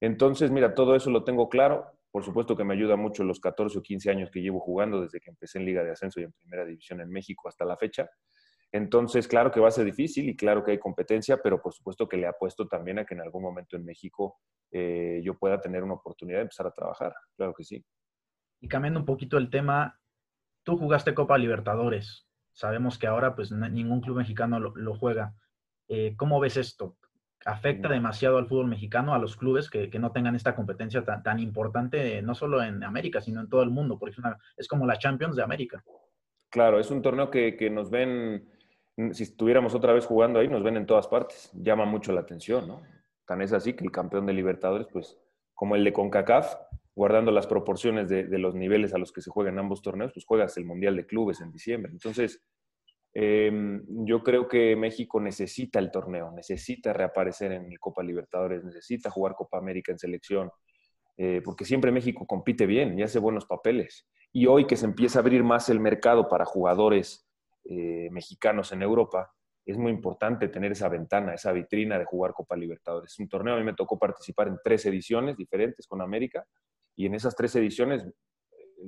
Entonces, 0.00 0.50
mira, 0.50 0.74
todo 0.74 0.94
eso 0.94 1.10
lo 1.10 1.24
tengo 1.24 1.48
claro. 1.48 1.86
Por 2.10 2.24
supuesto 2.24 2.56
que 2.56 2.64
me 2.64 2.74
ayuda 2.74 2.96
mucho 2.96 3.24
los 3.24 3.40
14 3.40 3.78
o 3.78 3.82
15 3.82 4.10
años 4.10 4.30
que 4.30 4.40
llevo 4.40 4.60
jugando 4.60 5.00
desde 5.00 5.20
que 5.20 5.30
empecé 5.30 5.58
en 5.58 5.64
Liga 5.64 5.82
de 5.82 5.90
Ascenso 5.90 6.20
y 6.20 6.24
en 6.24 6.32
Primera 6.32 6.64
División 6.64 7.00
en 7.00 7.10
México 7.10 7.48
hasta 7.48 7.64
la 7.64 7.76
fecha. 7.76 8.08
Entonces, 8.74 9.28
claro 9.28 9.52
que 9.52 9.60
va 9.60 9.68
a 9.68 9.70
ser 9.70 9.84
difícil 9.84 10.28
y 10.28 10.36
claro 10.36 10.64
que 10.64 10.72
hay 10.72 10.78
competencia, 10.78 11.36
pero 11.40 11.62
por 11.62 11.72
supuesto 11.72 12.08
que 12.08 12.16
le 12.16 12.26
apuesto 12.26 12.66
también 12.66 12.98
a 12.98 13.04
que 13.04 13.14
en 13.14 13.20
algún 13.20 13.42
momento 13.42 13.76
en 13.76 13.84
México 13.84 14.40
eh, 14.72 15.20
yo 15.22 15.38
pueda 15.38 15.60
tener 15.60 15.84
una 15.84 15.94
oportunidad 15.94 16.38
de 16.38 16.42
empezar 16.42 16.66
a 16.66 16.72
trabajar. 16.72 17.14
Claro 17.36 17.54
que 17.54 17.62
sí. 17.62 17.84
Y 18.60 18.66
cambiando 18.66 18.98
un 18.98 19.06
poquito 19.06 19.38
el 19.38 19.48
tema, 19.48 20.00
tú 20.64 20.76
jugaste 20.76 21.14
Copa 21.14 21.38
Libertadores. 21.38 22.26
Sabemos 22.52 22.98
que 22.98 23.06
ahora 23.06 23.36
pues 23.36 23.52
ningún 23.52 24.00
club 24.00 24.16
mexicano 24.16 24.58
lo, 24.58 24.94
juega. 24.96 25.36
Eh, 25.86 26.16
¿Cómo 26.16 26.40
ves 26.40 26.56
esto? 26.56 26.96
¿Afecta 27.44 27.88
demasiado 27.88 28.38
al 28.38 28.46
fútbol 28.46 28.68
mexicano, 28.68 29.14
a 29.14 29.18
los 29.18 29.36
clubes 29.36 29.68
que, 29.68 29.90
no 29.98 30.12
tengan 30.12 30.34
esta 30.34 30.54
competencia 30.54 31.04
tan, 31.04 31.38
importante, 31.38 32.22
no 32.22 32.34
solo 32.34 32.62
en 32.62 32.82
América, 32.82 33.20
sino 33.20 33.40
en 33.40 33.48
todo 33.48 33.62
el 33.62 33.70
mundo? 33.70 33.98
Porque 33.98 34.16
es, 34.18 34.26
es 34.56 34.68
como 34.68 34.86
la 34.86 34.98
Champions 34.98 35.36
de 35.36 35.42
América. 35.42 35.84
Claro, 36.50 36.78
es 36.78 36.90
un 36.90 37.02
torneo 37.02 37.30
que, 37.30 37.56
que 37.56 37.68
nos 37.68 37.90
ven 37.90 38.48
si 39.12 39.24
estuviéramos 39.24 39.74
otra 39.74 39.92
vez 39.92 40.06
jugando 40.06 40.38
ahí, 40.38 40.48
nos 40.48 40.62
ven 40.62 40.76
en 40.76 40.86
todas 40.86 41.08
partes. 41.08 41.50
Llama 41.52 41.84
mucho 41.84 42.12
la 42.12 42.20
atención, 42.20 42.68
¿no? 42.68 42.82
Tan 43.26 43.42
es 43.42 43.52
así 43.52 43.74
que 43.74 43.84
el 43.84 43.90
campeón 43.90 44.26
de 44.26 44.32
Libertadores, 44.32 44.86
pues 44.92 45.18
como 45.54 45.76
el 45.76 45.84
de 45.84 45.92
CONCACAF, 45.92 46.54
guardando 46.94 47.32
las 47.32 47.46
proporciones 47.46 48.08
de, 48.08 48.26
los 48.38 48.54
niveles 48.54 48.94
a 48.94 48.98
los 48.98 49.12
que 49.12 49.20
se 49.20 49.30
juegan 49.30 49.58
ambos 49.58 49.82
torneos, 49.82 50.12
pues 50.12 50.24
juegas 50.24 50.56
el 50.56 50.64
Mundial 50.64 50.96
de 50.96 51.06
Clubes 51.06 51.40
en 51.40 51.50
diciembre. 51.50 51.90
Entonces, 51.90 52.42
em, 53.14 53.82
yo 54.04 54.22
creo 54.22 54.48
que 54.48 54.76
México 54.76 55.20
necesita 55.20 55.78
el 55.78 55.90
torneo, 55.90 56.32
necesita 56.32 56.92
reaparecer 56.92 57.52
en 57.52 57.74
Copa 57.76 58.02
Libertadores, 58.02 58.64
necesita 58.64 59.10
jugar 59.10 59.34
Copa 59.34 59.58
América 59.58 59.92
en 59.92 59.98
selección, 59.98 60.50
eh, 61.16 61.40
porque 61.44 61.64
siempre 61.64 61.92
México 61.92 62.26
compite 62.26 62.66
bien 62.66 62.98
y 62.98 63.02
hace 63.02 63.18
buenos 63.18 63.46
papeles. 63.46 64.08
Y 64.32 64.46
hoy 64.46 64.66
que 64.66 64.76
se 64.76 64.86
empieza 64.86 65.20
a 65.20 65.22
abrir 65.22 65.44
más 65.44 65.68
el 65.68 65.78
mercado 65.78 66.28
para 66.28 66.44
jugadores 66.44 67.28
eh, 67.64 68.08
mexicanos 68.10 68.72
en 68.72 68.82
Europa, 68.82 69.32
es 69.64 69.78
muy 69.78 69.92
importante 69.92 70.48
tener 70.48 70.72
esa 70.72 70.88
ventana, 70.88 71.34
esa 71.34 71.52
vitrina 71.52 71.98
de 71.98 72.04
jugar 72.04 72.32
Copa 72.34 72.56
Libertadores. 72.56 73.12
Es 73.12 73.18
un 73.18 73.28
torneo, 73.28 73.54
a 73.54 73.58
mí 73.58 73.64
me 73.64 73.74
tocó 73.74 73.98
participar 73.98 74.48
en 74.48 74.58
tres 74.62 74.84
ediciones 74.86 75.36
diferentes 75.36 75.86
con 75.86 76.02
América 76.02 76.44
y 76.96 77.06
en 77.06 77.14
esas 77.14 77.34
tres 77.34 77.54
ediciones 77.56 78.04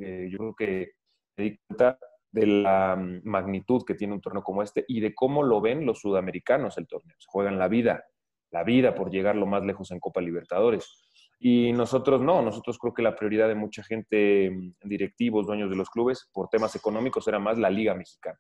eh, 0.01 0.29
yo 0.31 0.39
creo 0.39 0.55
que 0.55 0.93
me 1.37 1.45
di 1.45 1.59
cuenta 1.67 1.99
de 2.37 2.47
la 2.47 2.97
mm, 2.97 3.23
magnitud 3.25 3.83
que 3.87 3.95
tiene 3.95 4.13
un 4.13 4.21
torneo 4.21 4.43
como 4.43 4.63
este 4.63 4.85
y 4.87 5.01
de 5.01 5.15
cómo 5.15 5.43
lo 5.43 5.63
ven 5.63 5.87
los 5.87 6.01
sudamericanos 6.01 6.77
el 6.77 6.87
torneo. 6.87 7.17
Se 7.19 7.27
juegan 7.29 7.59
la 7.59 7.67
vida, 7.67 8.05
la 8.51 8.63
vida 8.63 8.95
por 8.95 9.11
llegar 9.11 9.37
lo 9.37 9.47
más 9.47 9.65
lejos 9.65 9.91
en 9.91 10.01
Copa 10.01 10.21
Libertadores. 10.21 11.03
Y 11.39 11.73
nosotros 11.73 12.21
no, 12.21 12.43
nosotros 12.43 12.79
creo 12.79 12.93
que 12.93 13.03
la 13.03 13.17
prioridad 13.17 13.49
de 13.49 13.55
mucha 13.55 13.83
gente, 13.83 14.51
mm, 14.51 14.75
directivos, 14.87 15.47
dueños 15.47 15.71
de 15.71 15.77
los 15.77 15.89
clubes, 15.89 16.29
por 16.31 16.49
temas 16.49 16.77
económicos, 16.77 17.27
era 17.27 17.39
más 17.39 17.57
la 17.57 17.71
Liga 17.71 17.95
Mexicana, 17.95 18.39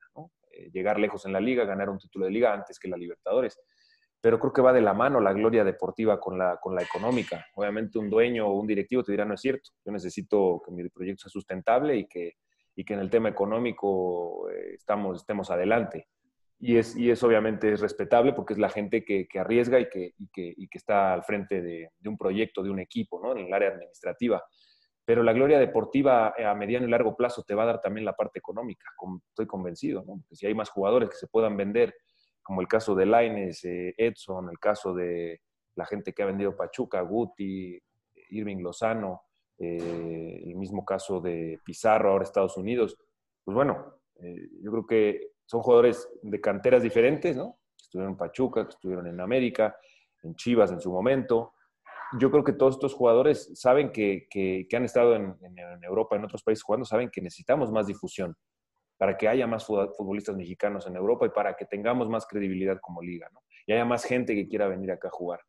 eh, 0.50 0.70
llegar 0.72 1.00
lejos 1.00 1.24
en 1.24 1.32
la 1.32 1.40
Liga, 1.40 1.64
ganar 1.64 1.88
un 1.88 1.98
título 1.98 2.26
de 2.26 2.32
Liga 2.32 2.52
antes 2.52 2.78
que 2.78 2.88
la 2.88 2.98
Libertadores. 2.98 3.58
Pero 4.20 4.38
creo 4.38 4.52
que 4.52 4.62
va 4.62 4.74
de 4.74 4.82
la 4.82 4.92
mano 4.92 5.20
la 5.20 5.32
gloria 5.32 5.64
deportiva 5.64 6.20
con 6.20 6.36
la, 6.36 6.58
con 6.60 6.74
la 6.74 6.82
económica. 6.82 7.46
Obviamente 7.54 7.98
un 7.98 8.10
dueño 8.10 8.46
o 8.46 8.60
un 8.60 8.66
directivo 8.66 9.02
te 9.02 9.12
dirá, 9.12 9.24
no 9.24 9.34
es 9.34 9.40
cierto, 9.40 9.70
yo 9.86 9.92
necesito 9.92 10.60
que 10.62 10.72
mi 10.72 10.86
proyecto 10.90 11.22
sea 11.22 11.30
sustentable 11.30 11.96
y 11.96 12.06
que, 12.06 12.34
y 12.76 12.84
que 12.84 12.94
en 12.94 13.00
el 13.00 13.10
tema 13.10 13.28
económico 13.28 14.48
eh, 14.50 14.74
estamos, 14.74 15.22
estemos 15.22 15.50
adelante 15.50 16.06
y 16.58 16.78
es, 16.78 16.96
y 16.96 17.10
es 17.10 17.22
obviamente 17.22 17.72
es 17.72 17.80
respetable 17.80 18.32
porque 18.32 18.54
es 18.54 18.58
la 18.58 18.70
gente 18.70 19.04
que, 19.04 19.28
que 19.28 19.38
arriesga 19.38 19.78
y 19.78 19.88
que, 19.88 20.14
y 20.18 20.28
que, 20.28 20.54
y 20.56 20.68
que, 20.68 20.78
está 20.78 21.12
al 21.12 21.22
frente 21.22 21.60
de, 21.60 21.90
de, 21.98 22.08
un 22.08 22.16
proyecto, 22.16 22.62
de 22.62 22.70
un 22.70 22.80
equipo, 22.80 23.20
¿no? 23.20 23.32
en 23.32 23.46
el 23.46 23.52
área 23.52 23.70
administrativa. 23.70 24.42
Pero 25.04 25.22
la 25.22 25.34
gloria 25.34 25.58
deportiva 25.58 26.34
a 26.36 26.54
mediano 26.54 26.86
y 26.86 26.90
largo 26.90 27.14
plazo 27.14 27.44
te 27.44 27.54
va 27.54 27.64
a 27.64 27.66
dar 27.66 27.80
también 27.80 28.04
la 28.04 28.14
parte 28.14 28.38
económica, 28.38 28.86
estoy 29.28 29.46
convencido, 29.46 30.02
¿no? 30.06 30.18
porque 30.18 30.36
si 30.36 30.46
hay 30.46 30.54
más 30.54 30.70
jugadores 30.70 31.10
que 31.10 31.16
se 31.16 31.28
puedan 31.28 31.56
vender, 31.56 31.94
como 32.42 32.60
el 32.60 32.68
caso 32.68 32.94
de 32.94 33.06
Laines, 33.06 33.64
eh, 33.64 33.94
Edson, 33.96 34.48
el 34.50 34.58
caso 34.58 34.94
de 34.94 35.42
la 35.74 35.84
gente 35.84 36.12
que 36.12 36.22
ha 36.22 36.26
vendido 36.26 36.56
Pachuca, 36.56 37.02
Guti, 37.02 37.78
Irving 38.30 38.62
Lozano, 38.62 39.25
eh, 39.58 40.42
el 40.44 40.54
mismo 40.56 40.84
caso 40.84 41.20
de 41.20 41.60
Pizarro 41.64 42.10
ahora 42.10 42.24
Estados 42.24 42.56
Unidos, 42.56 42.96
pues 43.44 43.54
bueno, 43.54 44.00
eh, 44.20 44.48
yo 44.60 44.70
creo 44.70 44.86
que 44.86 45.30
son 45.46 45.62
jugadores 45.62 46.08
de 46.22 46.40
canteras 46.40 46.82
diferentes, 46.82 47.36
¿no? 47.36 47.58
Estuvieron 47.80 48.12
en 48.12 48.18
Pachuca, 48.18 48.64
que 48.64 48.70
estuvieron 48.70 49.06
en 49.06 49.20
América, 49.20 49.76
en 50.22 50.34
Chivas 50.34 50.72
en 50.72 50.80
su 50.80 50.90
momento. 50.90 51.54
Yo 52.18 52.30
creo 52.30 52.44
que 52.44 52.52
todos 52.52 52.74
estos 52.74 52.94
jugadores 52.94 53.50
saben 53.54 53.92
que, 53.92 54.26
que, 54.30 54.66
han 54.76 54.84
estado 54.84 55.16
en, 55.16 55.36
en, 55.40 55.84
Europa, 55.84 56.16
en 56.16 56.24
otros 56.24 56.42
países 56.42 56.62
jugando, 56.62 56.84
saben 56.84 57.10
que 57.10 57.20
necesitamos 57.20 57.70
más 57.70 57.86
difusión 57.86 58.36
para 58.96 59.16
que 59.16 59.28
haya 59.28 59.46
más 59.46 59.66
futbolistas 59.66 60.36
mexicanos 60.36 60.86
en 60.86 60.96
Europa 60.96 61.26
y 61.26 61.30
para 61.30 61.54
que 61.54 61.66
tengamos 61.66 62.08
más 62.08 62.26
credibilidad 62.26 62.78
como 62.80 63.02
liga, 63.02 63.28
¿no? 63.32 63.42
Y 63.66 63.72
haya 63.72 63.84
más 63.84 64.04
gente 64.04 64.34
que 64.34 64.48
quiera 64.48 64.68
venir 64.68 64.90
acá 64.90 65.08
a 65.08 65.10
jugar. 65.10 65.40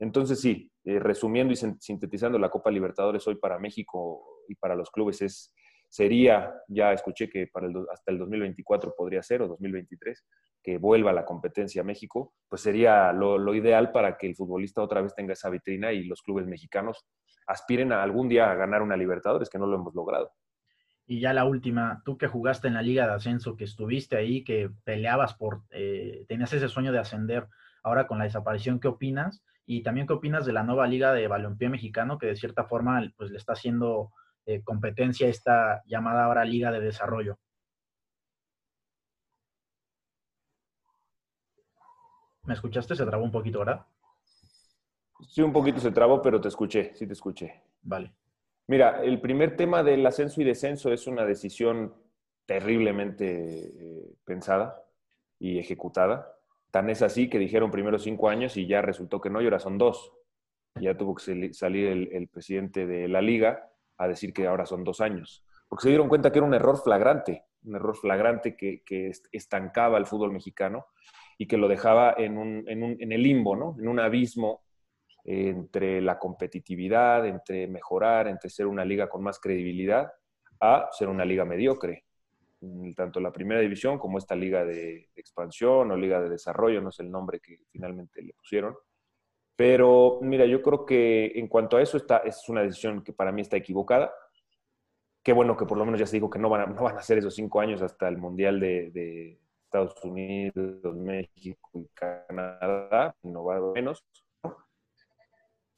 Entonces, 0.00 0.40
sí, 0.40 0.72
eh, 0.84 0.98
resumiendo 0.98 1.52
y 1.52 1.56
sintetizando, 1.56 2.38
la 2.38 2.48
Copa 2.48 2.70
Libertadores 2.70 3.26
hoy 3.28 3.36
para 3.36 3.58
México 3.58 4.42
y 4.48 4.54
para 4.54 4.74
los 4.74 4.90
clubes 4.90 5.20
es, 5.20 5.54
sería, 5.90 6.54
ya 6.68 6.92
escuché 6.92 7.28
que 7.28 7.48
para 7.48 7.66
el, 7.66 7.74
hasta 7.92 8.10
el 8.10 8.18
2024 8.18 8.94
podría 8.96 9.22
ser, 9.22 9.42
o 9.42 9.48
2023, 9.48 10.24
que 10.62 10.78
vuelva 10.78 11.12
la 11.12 11.26
competencia 11.26 11.82
a 11.82 11.84
México, 11.84 12.32
pues 12.48 12.62
sería 12.62 13.12
lo, 13.12 13.54
ideal 13.54 13.92
para 13.92 14.16
que 14.16 14.26
el 14.26 14.36
futbolista 14.36 14.82
otra 14.82 15.02
vez 15.02 15.14
tenga 15.14 15.34
esa 15.34 15.50
vitrina 15.50 15.92
y 15.92 16.04
los 16.04 16.22
clubes 16.22 16.46
mexicanos 16.46 17.06
aspiren 17.46 17.92
a 17.92 18.02
algún 18.02 18.28
día 18.28 18.50
a 18.50 18.54
ganar 18.54 18.82
una 18.82 18.96
Libertadores, 18.96 19.50
que 19.50 19.58
no 19.58 19.66
lo 19.66 19.76
hemos 19.76 19.94
logrado. 19.94 20.30
Y 21.06 21.20
ya 21.20 21.32
la 21.34 21.44
última, 21.44 22.02
tú 22.04 22.16
que 22.16 22.28
jugaste 22.28 22.68
en 22.68 22.74
la 22.74 22.82
Liga 22.82 23.06
de 23.06 23.14
Ascenso, 23.14 23.56
que 23.56 23.64
estuviste 23.64 24.16
ahí, 24.16 24.44
que 24.44 24.70
peleabas 24.84 25.34
por, 25.34 25.62
eh, 25.70 26.24
tenías 26.28 26.52
ese 26.52 26.68
sueño 26.68 26.92
de 26.92 27.00
ascender, 27.00 27.48
ahora 27.82 28.06
con 28.06 28.18
la 28.18 28.24
desaparición, 28.24 28.78
¿qué 28.80 28.88
opinas? 28.88 29.42
Y 29.72 29.84
también, 29.84 30.04
¿qué 30.04 30.14
opinas 30.14 30.44
de 30.44 30.52
la 30.52 30.64
nueva 30.64 30.88
Liga 30.88 31.12
de 31.12 31.28
Balompié 31.28 31.68
Mexicano, 31.68 32.18
que 32.18 32.26
de 32.26 32.34
cierta 32.34 32.64
forma, 32.64 33.08
pues 33.16 33.30
le 33.30 33.36
está 33.36 33.52
haciendo 33.52 34.10
eh, 34.44 34.64
competencia 34.64 35.28
esta 35.28 35.84
llamada 35.86 36.24
ahora 36.24 36.44
Liga 36.44 36.72
de 36.72 36.80
Desarrollo? 36.80 37.38
¿Me 42.42 42.54
escuchaste? 42.54 42.96
Se 42.96 43.06
trabó 43.06 43.22
un 43.22 43.30
poquito, 43.30 43.60
¿verdad? 43.60 43.86
Sí, 45.28 45.40
un 45.40 45.52
poquito 45.52 45.78
se 45.78 45.92
trabó, 45.92 46.20
pero 46.20 46.40
te 46.40 46.48
escuché, 46.48 46.92
sí 46.96 47.06
te 47.06 47.12
escuché. 47.12 47.62
Vale. 47.82 48.12
Mira, 48.66 49.04
el 49.04 49.20
primer 49.20 49.56
tema 49.56 49.84
del 49.84 50.04
ascenso 50.04 50.40
y 50.40 50.44
descenso 50.44 50.92
es 50.92 51.06
una 51.06 51.24
decisión 51.24 51.94
terriblemente 52.44 53.68
eh, 53.68 54.14
pensada 54.24 54.82
y 55.38 55.60
ejecutada. 55.60 56.39
Tan 56.70 56.88
es 56.90 57.02
así 57.02 57.28
que 57.28 57.38
dijeron 57.38 57.70
primero 57.70 57.98
cinco 57.98 58.28
años 58.28 58.56
y 58.56 58.66
ya 58.66 58.82
resultó 58.82 59.20
que 59.20 59.30
no, 59.30 59.40
y 59.40 59.44
ahora 59.44 59.58
son 59.58 59.78
dos. 59.78 60.12
Ya 60.76 60.96
tuvo 60.96 61.16
que 61.16 61.52
salir 61.52 62.08
el, 62.12 62.28
presidente 62.28 62.86
de 62.86 63.08
la 63.08 63.20
liga 63.20 63.70
a 63.98 64.06
decir 64.06 64.32
que 64.32 64.46
ahora 64.46 64.66
son 64.66 64.84
dos 64.84 65.00
años. 65.00 65.44
Porque 65.68 65.82
se 65.82 65.88
dieron 65.88 66.08
cuenta 66.08 66.30
que 66.30 66.38
era 66.38 66.46
un 66.46 66.54
error 66.54 66.80
flagrante, 66.80 67.44
un 67.64 67.76
error 67.76 67.96
flagrante 67.96 68.56
que, 68.56 68.82
estancaba 69.32 69.98
el 69.98 70.06
fútbol 70.06 70.32
mexicano 70.32 70.86
y 71.38 71.46
que 71.46 71.56
lo 71.56 71.68
dejaba 71.68 72.14
en, 72.16 72.64
en 72.68 73.12
el 73.12 73.22
limbo, 73.22 73.56
¿no? 73.56 73.76
en 73.78 73.88
un 73.88 73.98
abismo 73.98 74.62
entre 75.24 76.00
la 76.00 76.18
competitividad, 76.18 77.26
entre 77.26 77.66
mejorar, 77.66 78.28
entre 78.28 78.50
ser 78.50 78.66
una 78.66 78.84
liga 78.84 79.08
con 79.08 79.22
más 79.22 79.38
credibilidad, 79.38 80.12
a 80.60 80.88
ser 80.92 81.08
una 81.08 81.24
liga 81.24 81.44
mediocre. 81.44 82.04
Tanto 82.94 83.20
la 83.20 83.32
primera 83.32 83.60
división 83.60 83.98
como 83.98 84.18
esta 84.18 84.34
liga 84.34 84.64
de 84.64 85.08
expansión 85.16 85.90
o 85.90 85.96
liga 85.96 86.20
de 86.20 86.28
desarrollo, 86.28 86.80
no 86.80 86.90
es 86.90 87.00
el 87.00 87.10
nombre 87.10 87.40
que 87.40 87.60
finalmente 87.70 88.22
le 88.22 88.34
pusieron. 88.34 88.76
Pero 89.56 90.20
mira, 90.22 90.46
yo 90.46 90.62
creo 90.62 90.86
que 90.86 91.32
en 91.34 91.48
cuanto 91.48 91.76
a 91.76 91.82
eso, 91.82 91.96
esta 91.96 92.18
es 92.18 92.48
una 92.48 92.62
decisión 92.62 93.02
que 93.02 93.12
para 93.12 93.32
mí 93.32 93.42
está 93.42 93.56
equivocada. 93.56 94.12
Qué 95.22 95.32
bueno 95.32 95.56
que 95.56 95.66
por 95.66 95.76
lo 95.76 95.84
menos 95.84 96.00
ya 96.00 96.06
se 96.06 96.16
dijo 96.16 96.30
que 96.30 96.38
no 96.38 96.48
van 96.48 96.62
a, 96.62 96.66
no 96.66 96.82
van 96.82 96.96
a 96.96 97.02
ser 97.02 97.18
esos 97.18 97.34
cinco 97.34 97.60
años 97.60 97.82
hasta 97.82 98.08
el 98.08 98.16
Mundial 98.16 98.58
de, 98.58 98.90
de 98.90 99.38
Estados 99.64 100.02
Unidos, 100.02 100.96
México 100.96 101.70
y 101.74 101.86
Canadá, 101.94 103.14
no 103.22 103.44
va 103.44 103.56
a 103.56 103.60
menos. 103.72 104.04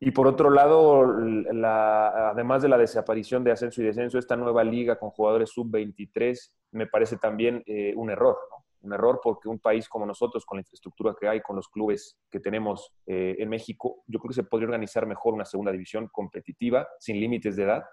Y 0.04 0.10
por 0.10 0.26
otro 0.26 0.50
lado, 0.50 1.16
además 1.62 2.60
de 2.60 2.68
la 2.68 2.76
desaparición 2.76 3.44
de 3.44 3.52
ascenso 3.52 3.80
y 3.80 3.84
descenso, 3.84 4.18
esta 4.18 4.34
nueva 4.34 4.64
liga 4.64 4.98
con 4.98 5.10
jugadores 5.10 5.50
sub-23 5.50 6.50
me 6.72 6.88
parece 6.88 7.18
también 7.18 7.62
eh, 7.66 7.94
un 7.94 8.10
error, 8.10 8.36
Un 8.80 8.94
error 8.94 9.20
porque 9.22 9.48
un 9.48 9.60
país 9.60 9.88
como 9.88 10.04
nosotros, 10.04 10.44
con 10.44 10.56
la 10.56 10.62
infraestructura 10.62 11.14
que 11.16 11.28
hay, 11.28 11.40
con 11.40 11.54
los 11.54 11.68
clubes 11.68 12.18
que 12.28 12.40
tenemos 12.40 12.92
eh, 13.06 13.36
en 13.38 13.48
México, 13.48 14.02
yo 14.08 14.18
creo 14.18 14.30
que 14.30 14.34
se 14.34 14.42
podría 14.42 14.66
organizar 14.66 15.06
mejor 15.06 15.34
una 15.34 15.44
segunda 15.44 15.70
división 15.70 16.08
competitiva, 16.10 16.88
sin 16.98 17.20
límites 17.20 17.54
de 17.54 17.62
edad, 17.62 17.84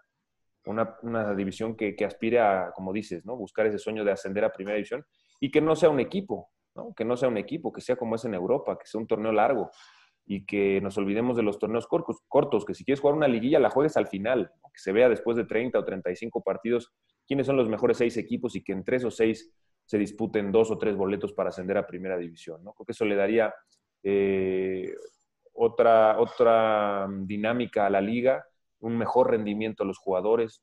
una, 0.66 0.98
una 1.04 1.36
división 1.36 1.75
que, 1.75 1.96
que, 1.96 2.06
aspire 2.06 2.39
a, 2.39 2.72
como 2.74 2.92
dices, 2.92 3.24
¿no? 3.24 3.36
buscar 3.36 3.68
ese 3.68 3.78
sueño 3.78 4.04
de 4.04 4.13
ascender 4.13 4.44
a 4.44 4.51
primera 4.51 4.78
división 4.78 5.06
y 5.39 5.51
que 5.51 5.62
no 5.62 5.75
sea 5.75 5.92
un 5.92 6.00
equipo, 6.00 6.50
¿no? 6.74 6.92
que 6.96 7.06
no 7.06 7.16
sea 7.16 7.30
un 7.30 7.38
equipo, 7.38 7.72
que 7.72 7.82
sea 7.82 7.96
como 7.98 8.16
es 8.16 8.25
en 8.25 8.34
Europa, 8.34 8.80
que 8.80 8.88
sea 8.88 9.00
un 9.00 9.06
torneo 9.06 9.32
largo 9.32 9.70
y 10.31 10.45
que 10.45 10.79
nos 10.79 10.95
olvidemos 11.00 11.36
de 11.36 11.41
los 11.41 11.57
torneos 11.57 11.88
cortos, 11.88 12.63
que 12.63 12.75
si 12.75 12.86
quieres 12.86 13.00
jugar 13.00 13.17
una 13.17 13.27
liguilla 13.27 13.57
la 13.57 13.71
juegues 13.71 13.98
al 13.98 14.05
final, 14.05 14.51
que 14.71 14.79
se 14.79 14.91
vea 14.91 15.09
después 15.09 15.36
de 15.36 15.45
30 15.45 15.79
o 15.79 15.83
35 15.83 16.43
partidos 16.43 16.93
quiénes 17.27 17.48
son 17.48 17.57
los 17.57 17.67
mejores 17.67 17.98
seis 17.98 18.15
equipos 18.15 18.55
y 18.55 18.63
que 18.63 18.74
en 18.74 18.83
tres 18.83 19.03
o 19.03 19.09
seis 19.09 19.51
se 19.86 19.98
disputen 19.98 20.51
dos 20.51 20.69
o 20.69 20.77
tres 20.77 20.95
boletos 20.95 21.33
para 21.33 21.50
ascender 21.50 21.79
a 21.79 21.88
primera 21.88 22.15
división. 22.15 22.63
¿no? 22.63 22.74
Creo 22.74 22.86
que 22.86 22.91
eso 22.91 23.05
le 23.05 23.15
daría 23.15 23.51
eh, 24.03 24.93
otra, 25.53 26.19
otra 26.19 27.07
dinámica 27.21 27.88
a 27.88 27.89
la 27.89 28.00
liga, 28.00 28.45
un 28.81 29.00
mejor 29.00 29.31
rendimiento 29.31 29.81
a 29.81 29.88
los 29.88 29.98
jugadores. 29.98 30.62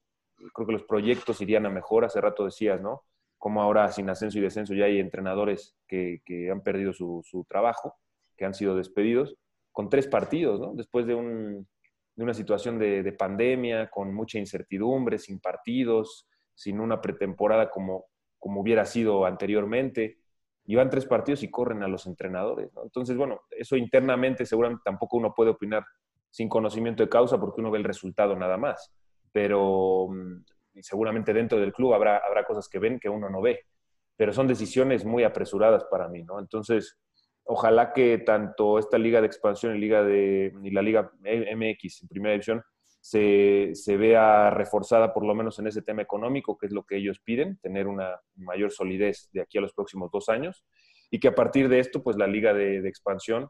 Creo 0.55 0.69
que 0.69 0.75
los 0.75 0.85
proyectos 0.85 1.41
irían 1.41 1.67
a 1.67 1.71
mejor. 1.71 2.05
Hace 2.05 2.21
rato 2.21 2.45
decías, 2.45 2.81
¿no? 2.81 3.03
Como 3.37 3.61
ahora 3.63 3.91
sin 3.91 4.09
ascenso 4.11 4.39
y 4.39 4.43
descenso 4.43 4.75
ya 4.75 4.85
hay 4.85 5.01
entrenadores 5.01 5.77
que, 5.89 6.21
han 6.53 6.63
perdido 6.63 6.93
su 6.93 7.47
trabajo, 7.49 7.97
que 8.37 8.45
han 8.45 8.55
sido 8.55 8.77
despedidos 8.77 9.37
con 9.77 9.91
tres 9.91 10.07
partidos. 10.07 10.75
Después 10.75 11.07
de, 11.07 11.15
una 11.15 12.33
situación 12.33 12.79
de, 12.79 13.13
pandemia, 13.13 13.91
con 13.91 14.15
mucha 14.15 14.39
incertidumbre, 14.39 15.19
sin 15.19 15.39
partidos, 15.39 16.27
sin 16.55 16.81
una 16.81 17.03
pretemporada 17.03 17.69
como, 17.69 18.07
hubiera 18.41 18.87
sido 18.87 19.27
anteriormente. 19.27 20.17
Y 20.65 20.77
van 20.77 20.89
tres 20.89 21.05
partidos 21.05 21.43
y 21.43 21.51
corren 21.51 21.83
a 21.83 21.89
los 21.89 22.07
entrenadores. 22.07 22.71
Entonces, 22.83 23.19
bueno, 23.19 23.43
eso 23.51 23.77
internamente 23.77 24.47
seguramente 24.47 24.81
tampoco 24.83 25.19
uno 25.19 25.35
puede 25.35 25.51
opinar 25.51 25.85
sin 26.31 26.49
conocimiento 26.49 27.03
de 27.03 27.11
causa 27.11 27.39
porque 27.39 27.61
uno 27.61 27.71
ve 27.71 27.77
el 27.77 27.85
resultado 27.85 28.35
nada 28.35 28.57
más. 28.57 28.95
Pero 29.31 30.09
mm, 30.09 30.81
seguramente 30.81 31.35
dentro 31.35 31.61
del 31.61 31.75
club 31.75 31.93
habrá, 31.93 32.23
habrá 32.27 32.47
cosas 32.47 32.67
que 32.67 32.79
ven 32.79 32.99
que 32.99 33.11
uno 33.11 33.29
no 33.29 33.43
ve. 33.43 33.61
Pero 34.17 34.33
son 34.33 34.47
decisiones 34.47 35.05
muy 35.05 35.23
apresuradas 35.23 35.85
para 35.85 36.09
mí, 36.09 36.23
¿no? 36.23 36.41
Entonces, 36.41 36.99
ojalá 37.47 37.93
que 37.93 38.19
tanto 38.19 38.79
esta 38.79 38.99
liga 38.99 39.21
de 39.21 39.27
expansión 39.27 39.77
y, 39.77 39.79
liga 39.79 40.03
de, 40.03 40.53
y 40.63 40.71
la 40.71 40.83
liga 40.83 41.13
MX 41.23 42.03
en 42.03 42.09
primera 42.09 42.33
división 42.33 42.63
se, 43.01 43.71
se, 43.75 43.97
vea 43.97 44.51
reforzada 44.51 45.15
por 45.15 45.25
lo 45.25 45.35
menos 45.35 45.59
en 45.61 45.69
ese 45.69 45.83
tema 45.83 46.03
económico, 46.03 46.59
que 46.59 46.67
es 46.67 46.73
lo 46.73 46.85
que 46.85 46.97
ellos 46.97 47.21
piden, 47.21 47.59
tener 47.63 47.87
una 47.87 48.21
mayor 48.35 48.73
solidez 48.73 49.31
de 49.33 49.43
aquí 49.43 49.59
a 49.59 49.61
los 49.61 49.73
próximos 49.73 50.11
dos 50.11 50.29
años, 50.29 50.65
y 51.11 51.21
que 51.21 51.29
a 51.29 51.35
partir 51.35 51.69
de 51.69 51.79
esto, 51.79 52.03
pues 52.03 52.17
la 52.17 52.27
liga 52.27 52.53
de, 52.53 52.79
expansión 52.89 53.49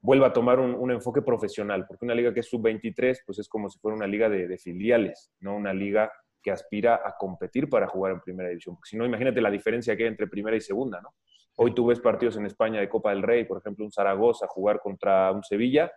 vuelva 0.00 0.28
a 0.28 0.32
tomar 0.32 0.58
un, 0.58 0.90
enfoque 0.90 1.22
profesional, 1.22 1.86
porque 1.86 2.04
una 2.04 2.16
liga 2.16 2.34
que 2.34 2.40
es 2.40 2.48
sub-23, 2.48 3.18
pues 3.24 3.38
es 3.38 3.48
como 3.48 3.68
si 3.68 3.78
fuera 3.78 3.96
una 3.96 4.08
liga 4.08 4.28
de, 4.28 4.48
de, 4.48 4.58
filiales, 4.58 5.32
no 5.38 5.54
una 5.54 5.72
liga 5.72 6.10
que 6.42 6.50
aspira 6.50 7.00
a 7.04 7.16
competir 7.16 7.68
para 7.68 7.86
jugar 7.86 8.12
en 8.12 8.20
primera 8.20 8.48
división. 8.48 8.74
Porque 8.74 8.90
si 8.90 8.96
no, 8.96 9.06
imagínate 9.06 9.40
la 9.40 9.50
diferencia 9.50 9.96
que 9.96 10.02
hay 10.02 10.08
entre 10.08 10.26
primera 10.26 10.56
y 10.56 10.60
segunda, 10.60 11.00
¿no? 11.00 11.14
Hoy 11.58 11.74
tú 11.74 11.86
ves 11.86 12.00
partidos 12.00 12.36
en 12.36 12.44
España 12.44 12.80
de 12.80 12.88
Copa 12.88 13.10
del 13.10 13.22
Rey, 13.22 13.44
por 13.44 13.58
ejemplo, 13.58 13.84
un 13.84 13.90
Zaragoza 13.90 14.46
jugar 14.46 14.78
contra 14.80 15.32
un 15.32 15.42
Sevilla 15.42 15.90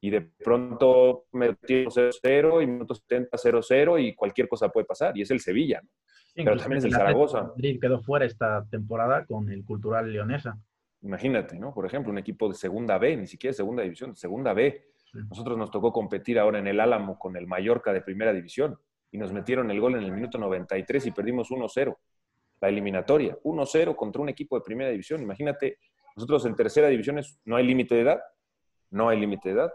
y 0.00 0.08
de 0.08 0.22
pronto 0.22 1.26
metimos 1.32 1.96
0-0 1.96 2.62
y 2.62 2.66
minutos 2.66 3.02
70 3.06 3.36
0-0 3.36 4.02
y 4.02 4.14
cualquier 4.14 4.48
cosa 4.48 4.70
puede 4.70 4.86
pasar 4.86 5.16
y 5.16 5.22
es 5.22 5.30
el 5.30 5.40
Sevilla. 5.40 5.82
Pero 6.34 6.56
también 6.56 6.78
es 6.78 6.84
el 6.84 6.92
Zaragoza. 6.92 7.42
Madrid 7.42 7.78
quedó 7.78 8.00
fuera 8.00 8.24
esta 8.24 8.64
temporada 8.70 9.26
con 9.26 9.50
el 9.50 9.64
Cultural 9.64 10.10
Leonesa. 10.10 10.58
Imagínate, 11.02 11.58
¿no? 11.58 11.74
Por 11.74 11.84
ejemplo, 11.84 12.10
un 12.10 12.18
equipo 12.18 12.48
de 12.48 12.54
segunda 12.54 12.96
B, 12.96 13.16
ni 13.16 13.26
siquiera 13.26 13.52
segunda 13.52 13.82
división, 13.82 14.16
segunda 14.16 14.54
B. 14.54 14.92
Nosotros 15.28 15.58
nos 15.58 15.70
tocó 15.70 15.92
competir 15.92 16.38
ahora 16.38 16.58
en 16.58 16.68
el 16.68 16.80
Álamo 16.80 17.18
con 17.18 17.36
el 17.36 17.46
Mallorca 17.46 17.92
de 17.92 18.00
primera 18.00 18.32
división 18.32 18.78
y 19.10 19.18
nos 19.18 19.30
metieron 19.30 19.70
el 19.70 19.78
gol 19.78 19.96
en 19.96 20.04
el 20.04 20.12
minuto 20.12 20.38
93 20.38 21.06
y 21.06 21.10
perdimos 21.10 21.50
1-0 21.50 21.94
la 22.62 22.68
eliminatoria. 22.68 23.36
1-0 23.42 23.96
contra 23.96 24.22
un 24.22 24.28
equipo 24.28 24.56
de 24.56 24.62
primera 24.62 24.90
división. 24.90 25.20
Imagínate, 25.20 25.78
nosotros 26.16 26.46
en 26.46 26.54
tercera 26.54 26.88
división 26.88 27.20
no 27.44 27.56
hay 27.56 27.66
límite 27.66 27.96
de 27.96 28.02
edad, 28.02 28.20
no 28.90 29.08
hay 29.08 29.18
límite 29.18 29.48
de 29.48 29.56
edad. 29.56 29.72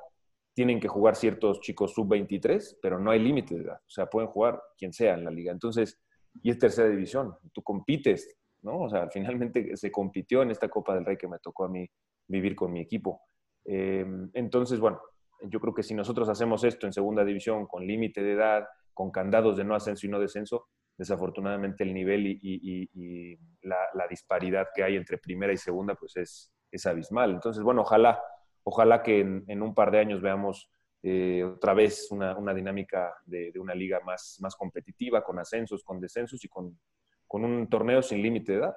Tienen 0.53 0.79
que 0.79 0.87
jugar 0.87 1.15
ciertos 1.15 1.59
chicos 1.59 1.93
sub-23, 1.93 2.77
pero 2.81 2.97
no 2.97 3.11
hay 3.11 3.19
límite 3.19 3.55
de 3.55 3.63
edad. 3.63 3.77
O 3.77 3.89
sea, 3.89 4.07
pueden 4.07 4.29
jugar 4.29 4.61
quien 4.77 4.93
sea 4.93 5.13
en 5.13 5.25
la 5.25 5.31
liga. 5.31 5.51
Entonces, 5.51 5.99
y 6.41 6.49
es 6.49 6.57
tercera 6.57 6.87
división. 6.89 7.35
Tú 7.53 7.61
compites, 7.61 8.35
¿no? 8.61 8.79
O 8.83 8.89
sea, 8.89 9.09
finalmente 9.11 9.75
se 9.75 9.91
compitió 9.91 10.41
en 10.41 10.51
esta 10.51 10.69
Copa 10.69 10.95
del 10.95 11.05
Rey 11.05 11.17
que 11.17 11.27
me 11.27 11.39
tocó 11.39 11.65
a 11.65 11.69
mí 11.69 11.87
vivir 12.27 12.55
con 12.55 12.71
mi 12.71 12.79
equipo. 12.79 13.21
Em, 13.65 14.29
entonces, 14.33 14.79
bueno, 14.79 15.01
yo 15.41 15.59
creo 15.59 15.73
que 15.73 15.83
si 15.83 15.93
nosotros 15.93 16.29
hacemos 16.29 16.63
esto 16.63 16.87
en 16.87 16.93
segunda 16.93 17.23
división 17.25 17.67
con 17.67 17.85
límite 17.85 18.23
de 18.23 18.33
edad, 18.33 18.65
con 18.93 19.11
candados 19.11 19.57
de 19.57 19.63
no 19.63 19.75
ascenso 19.75 20.07
y 20.07 20.09
no 20.09 20.19
descenso, 20.19 20.67
desafortunadamente 20.97 21.83
el 21.83 21.93
nivel 21.93 22.25
y, 22.25 23.39
la, 23.61 24.07
disparidad 24.09 24.67
que 24.73 24.83
hay 24.83 24.95
entre 24.95 25.17
primera 25.17 25.53
y 25.53 25.57
segunda 25.57 25.95
pues 25.95 26.17
es, 26.17 26.53
es 26.71 26.85
abismal. 26.85 27.31
Entonces, 27.31 27.63
bueno, 27.63 27.81
ojalá, 27.81 28.21
ojalá 28.63 29.03
que 29.03 29.19
en, 29.19 29.61
un 29.61 29.75
par 29.75 29.91
de 29.91 29.99
años 29.99 30.21
veamos 30.21 30.69
eh, 31.03 31.43
otra 31.43 31.73
vez 31.73 32.09
una, 32.11 32.53
dinámica 32.53 33.13
de, 33.25 33.53
una 33.59 33.75
liga 33.75 33.99
más, 34.05 34.37
más 34.41 34.55
competitiva, 34.55 35.23
con 35.23 35.39
ascensos, 35.39 35.83
con 35.83 35.99
descensos 35.99 36.43
y 36.43 36.47
con, 36.47 36.79
con 37.27 37.45
un 37.45 37.69
torneo 37.69 38.01
sin 38.01 38.21
límite 38.21 38.53
de 38.53 38.57
edad. 38.59 38.75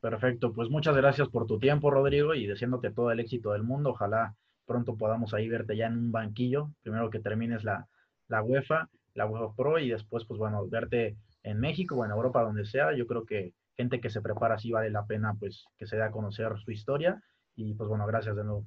Perfecto, 0.00 0.52
pues 0.52 0.70
muchas 0.70 0.96
gracias 0.96 1.28
por 1.28 1.46
tu 1.46 1.58
tiempo, 1.58 1.90
Rodrigo, 1.90 2.34
y 2.34 2.46
deseándote 2.46 2.92
todo 2.92 3.10
el 3.10 3.20
éxito 3.20 3.52
del 3.52 3.64
mundo. 3.64 3.90
Ojalá 3.90 4.34
pronto 4.64 4.96
podamos 4.96 5.34
ahí 5.34 5.48
verte 5.48 5.76
ya 5.76 5.86
en 5.86 5.98
un 5.98 6.12
banquillo, 6.12 6.70
primero 6.82 7.10
que 7.10 7.20
termines 7.20 7.64
la, 7.64 7.88
la 8.28 8.42
UEFA, 8.42 8.88
la 9.14 9.26
UEFA 9.26 9.54
Pro, 9.56 9.78
y 9.78 9.88
después, 9.88 10.24
pues 10.24 10.38
bueno, 10.38 10.68
verte 10.68 11.16
en 11.42 11.60
México 11.60 11.96
o 11.96 12.04
en 12.04 12.10
Europa, 12.10 12.42
donde 12.42 12.64
sea, 12.64 12.94
yo 12.96 13.06
creo 13.06 13.24
que 13.24 13.54
gente 13.76 14.00
que 14.00 14.10
se 14.10 14.20
prepara 14.20 14.56
así 14.56 14.70
vale 14.70 14.90
la 14.90 15.06
pena 15.06 15.34
pues 15.38 15.64
que 15.76 15.86
se 15.86 15.96
dé 15.96 16.02
a 16.02 16.10
conocer 16.10 16.52
su 16.58 16.72
historia 16.72 17.22
y 17.54 17.74
pues 17.74 17.88
bueno, 17.88 18.06
gracias 18.06 18.36
de 18.36 18.44
nuevo. 18.44 18.66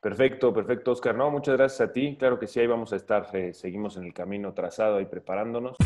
Perfecto, 0.00 0.52
perfecto, 0.52 0.92
Oscar. 0.92 1.14
No, 1.14 1.30
muchas 1.30 1.56
gracias 1.56 1.88
a 1.88 1.92
ti. 1.92 2.16
Claro 2.18 2.38
que 2.38 2.46
sí, 2.46 2.60
ahí 2.60 2.66
vamos 2.66 2.92
a 2.92 2.96
estar, 2.96 3.26
eh, 3.32 3.54
seguimos 3.54 3.96
en 3.96 4.04
el 4.04 4.12
camino 4.12 4.52
trazado 4.52 4.98
ahí 4.98 5.06
preparándonos. 5.06 5.76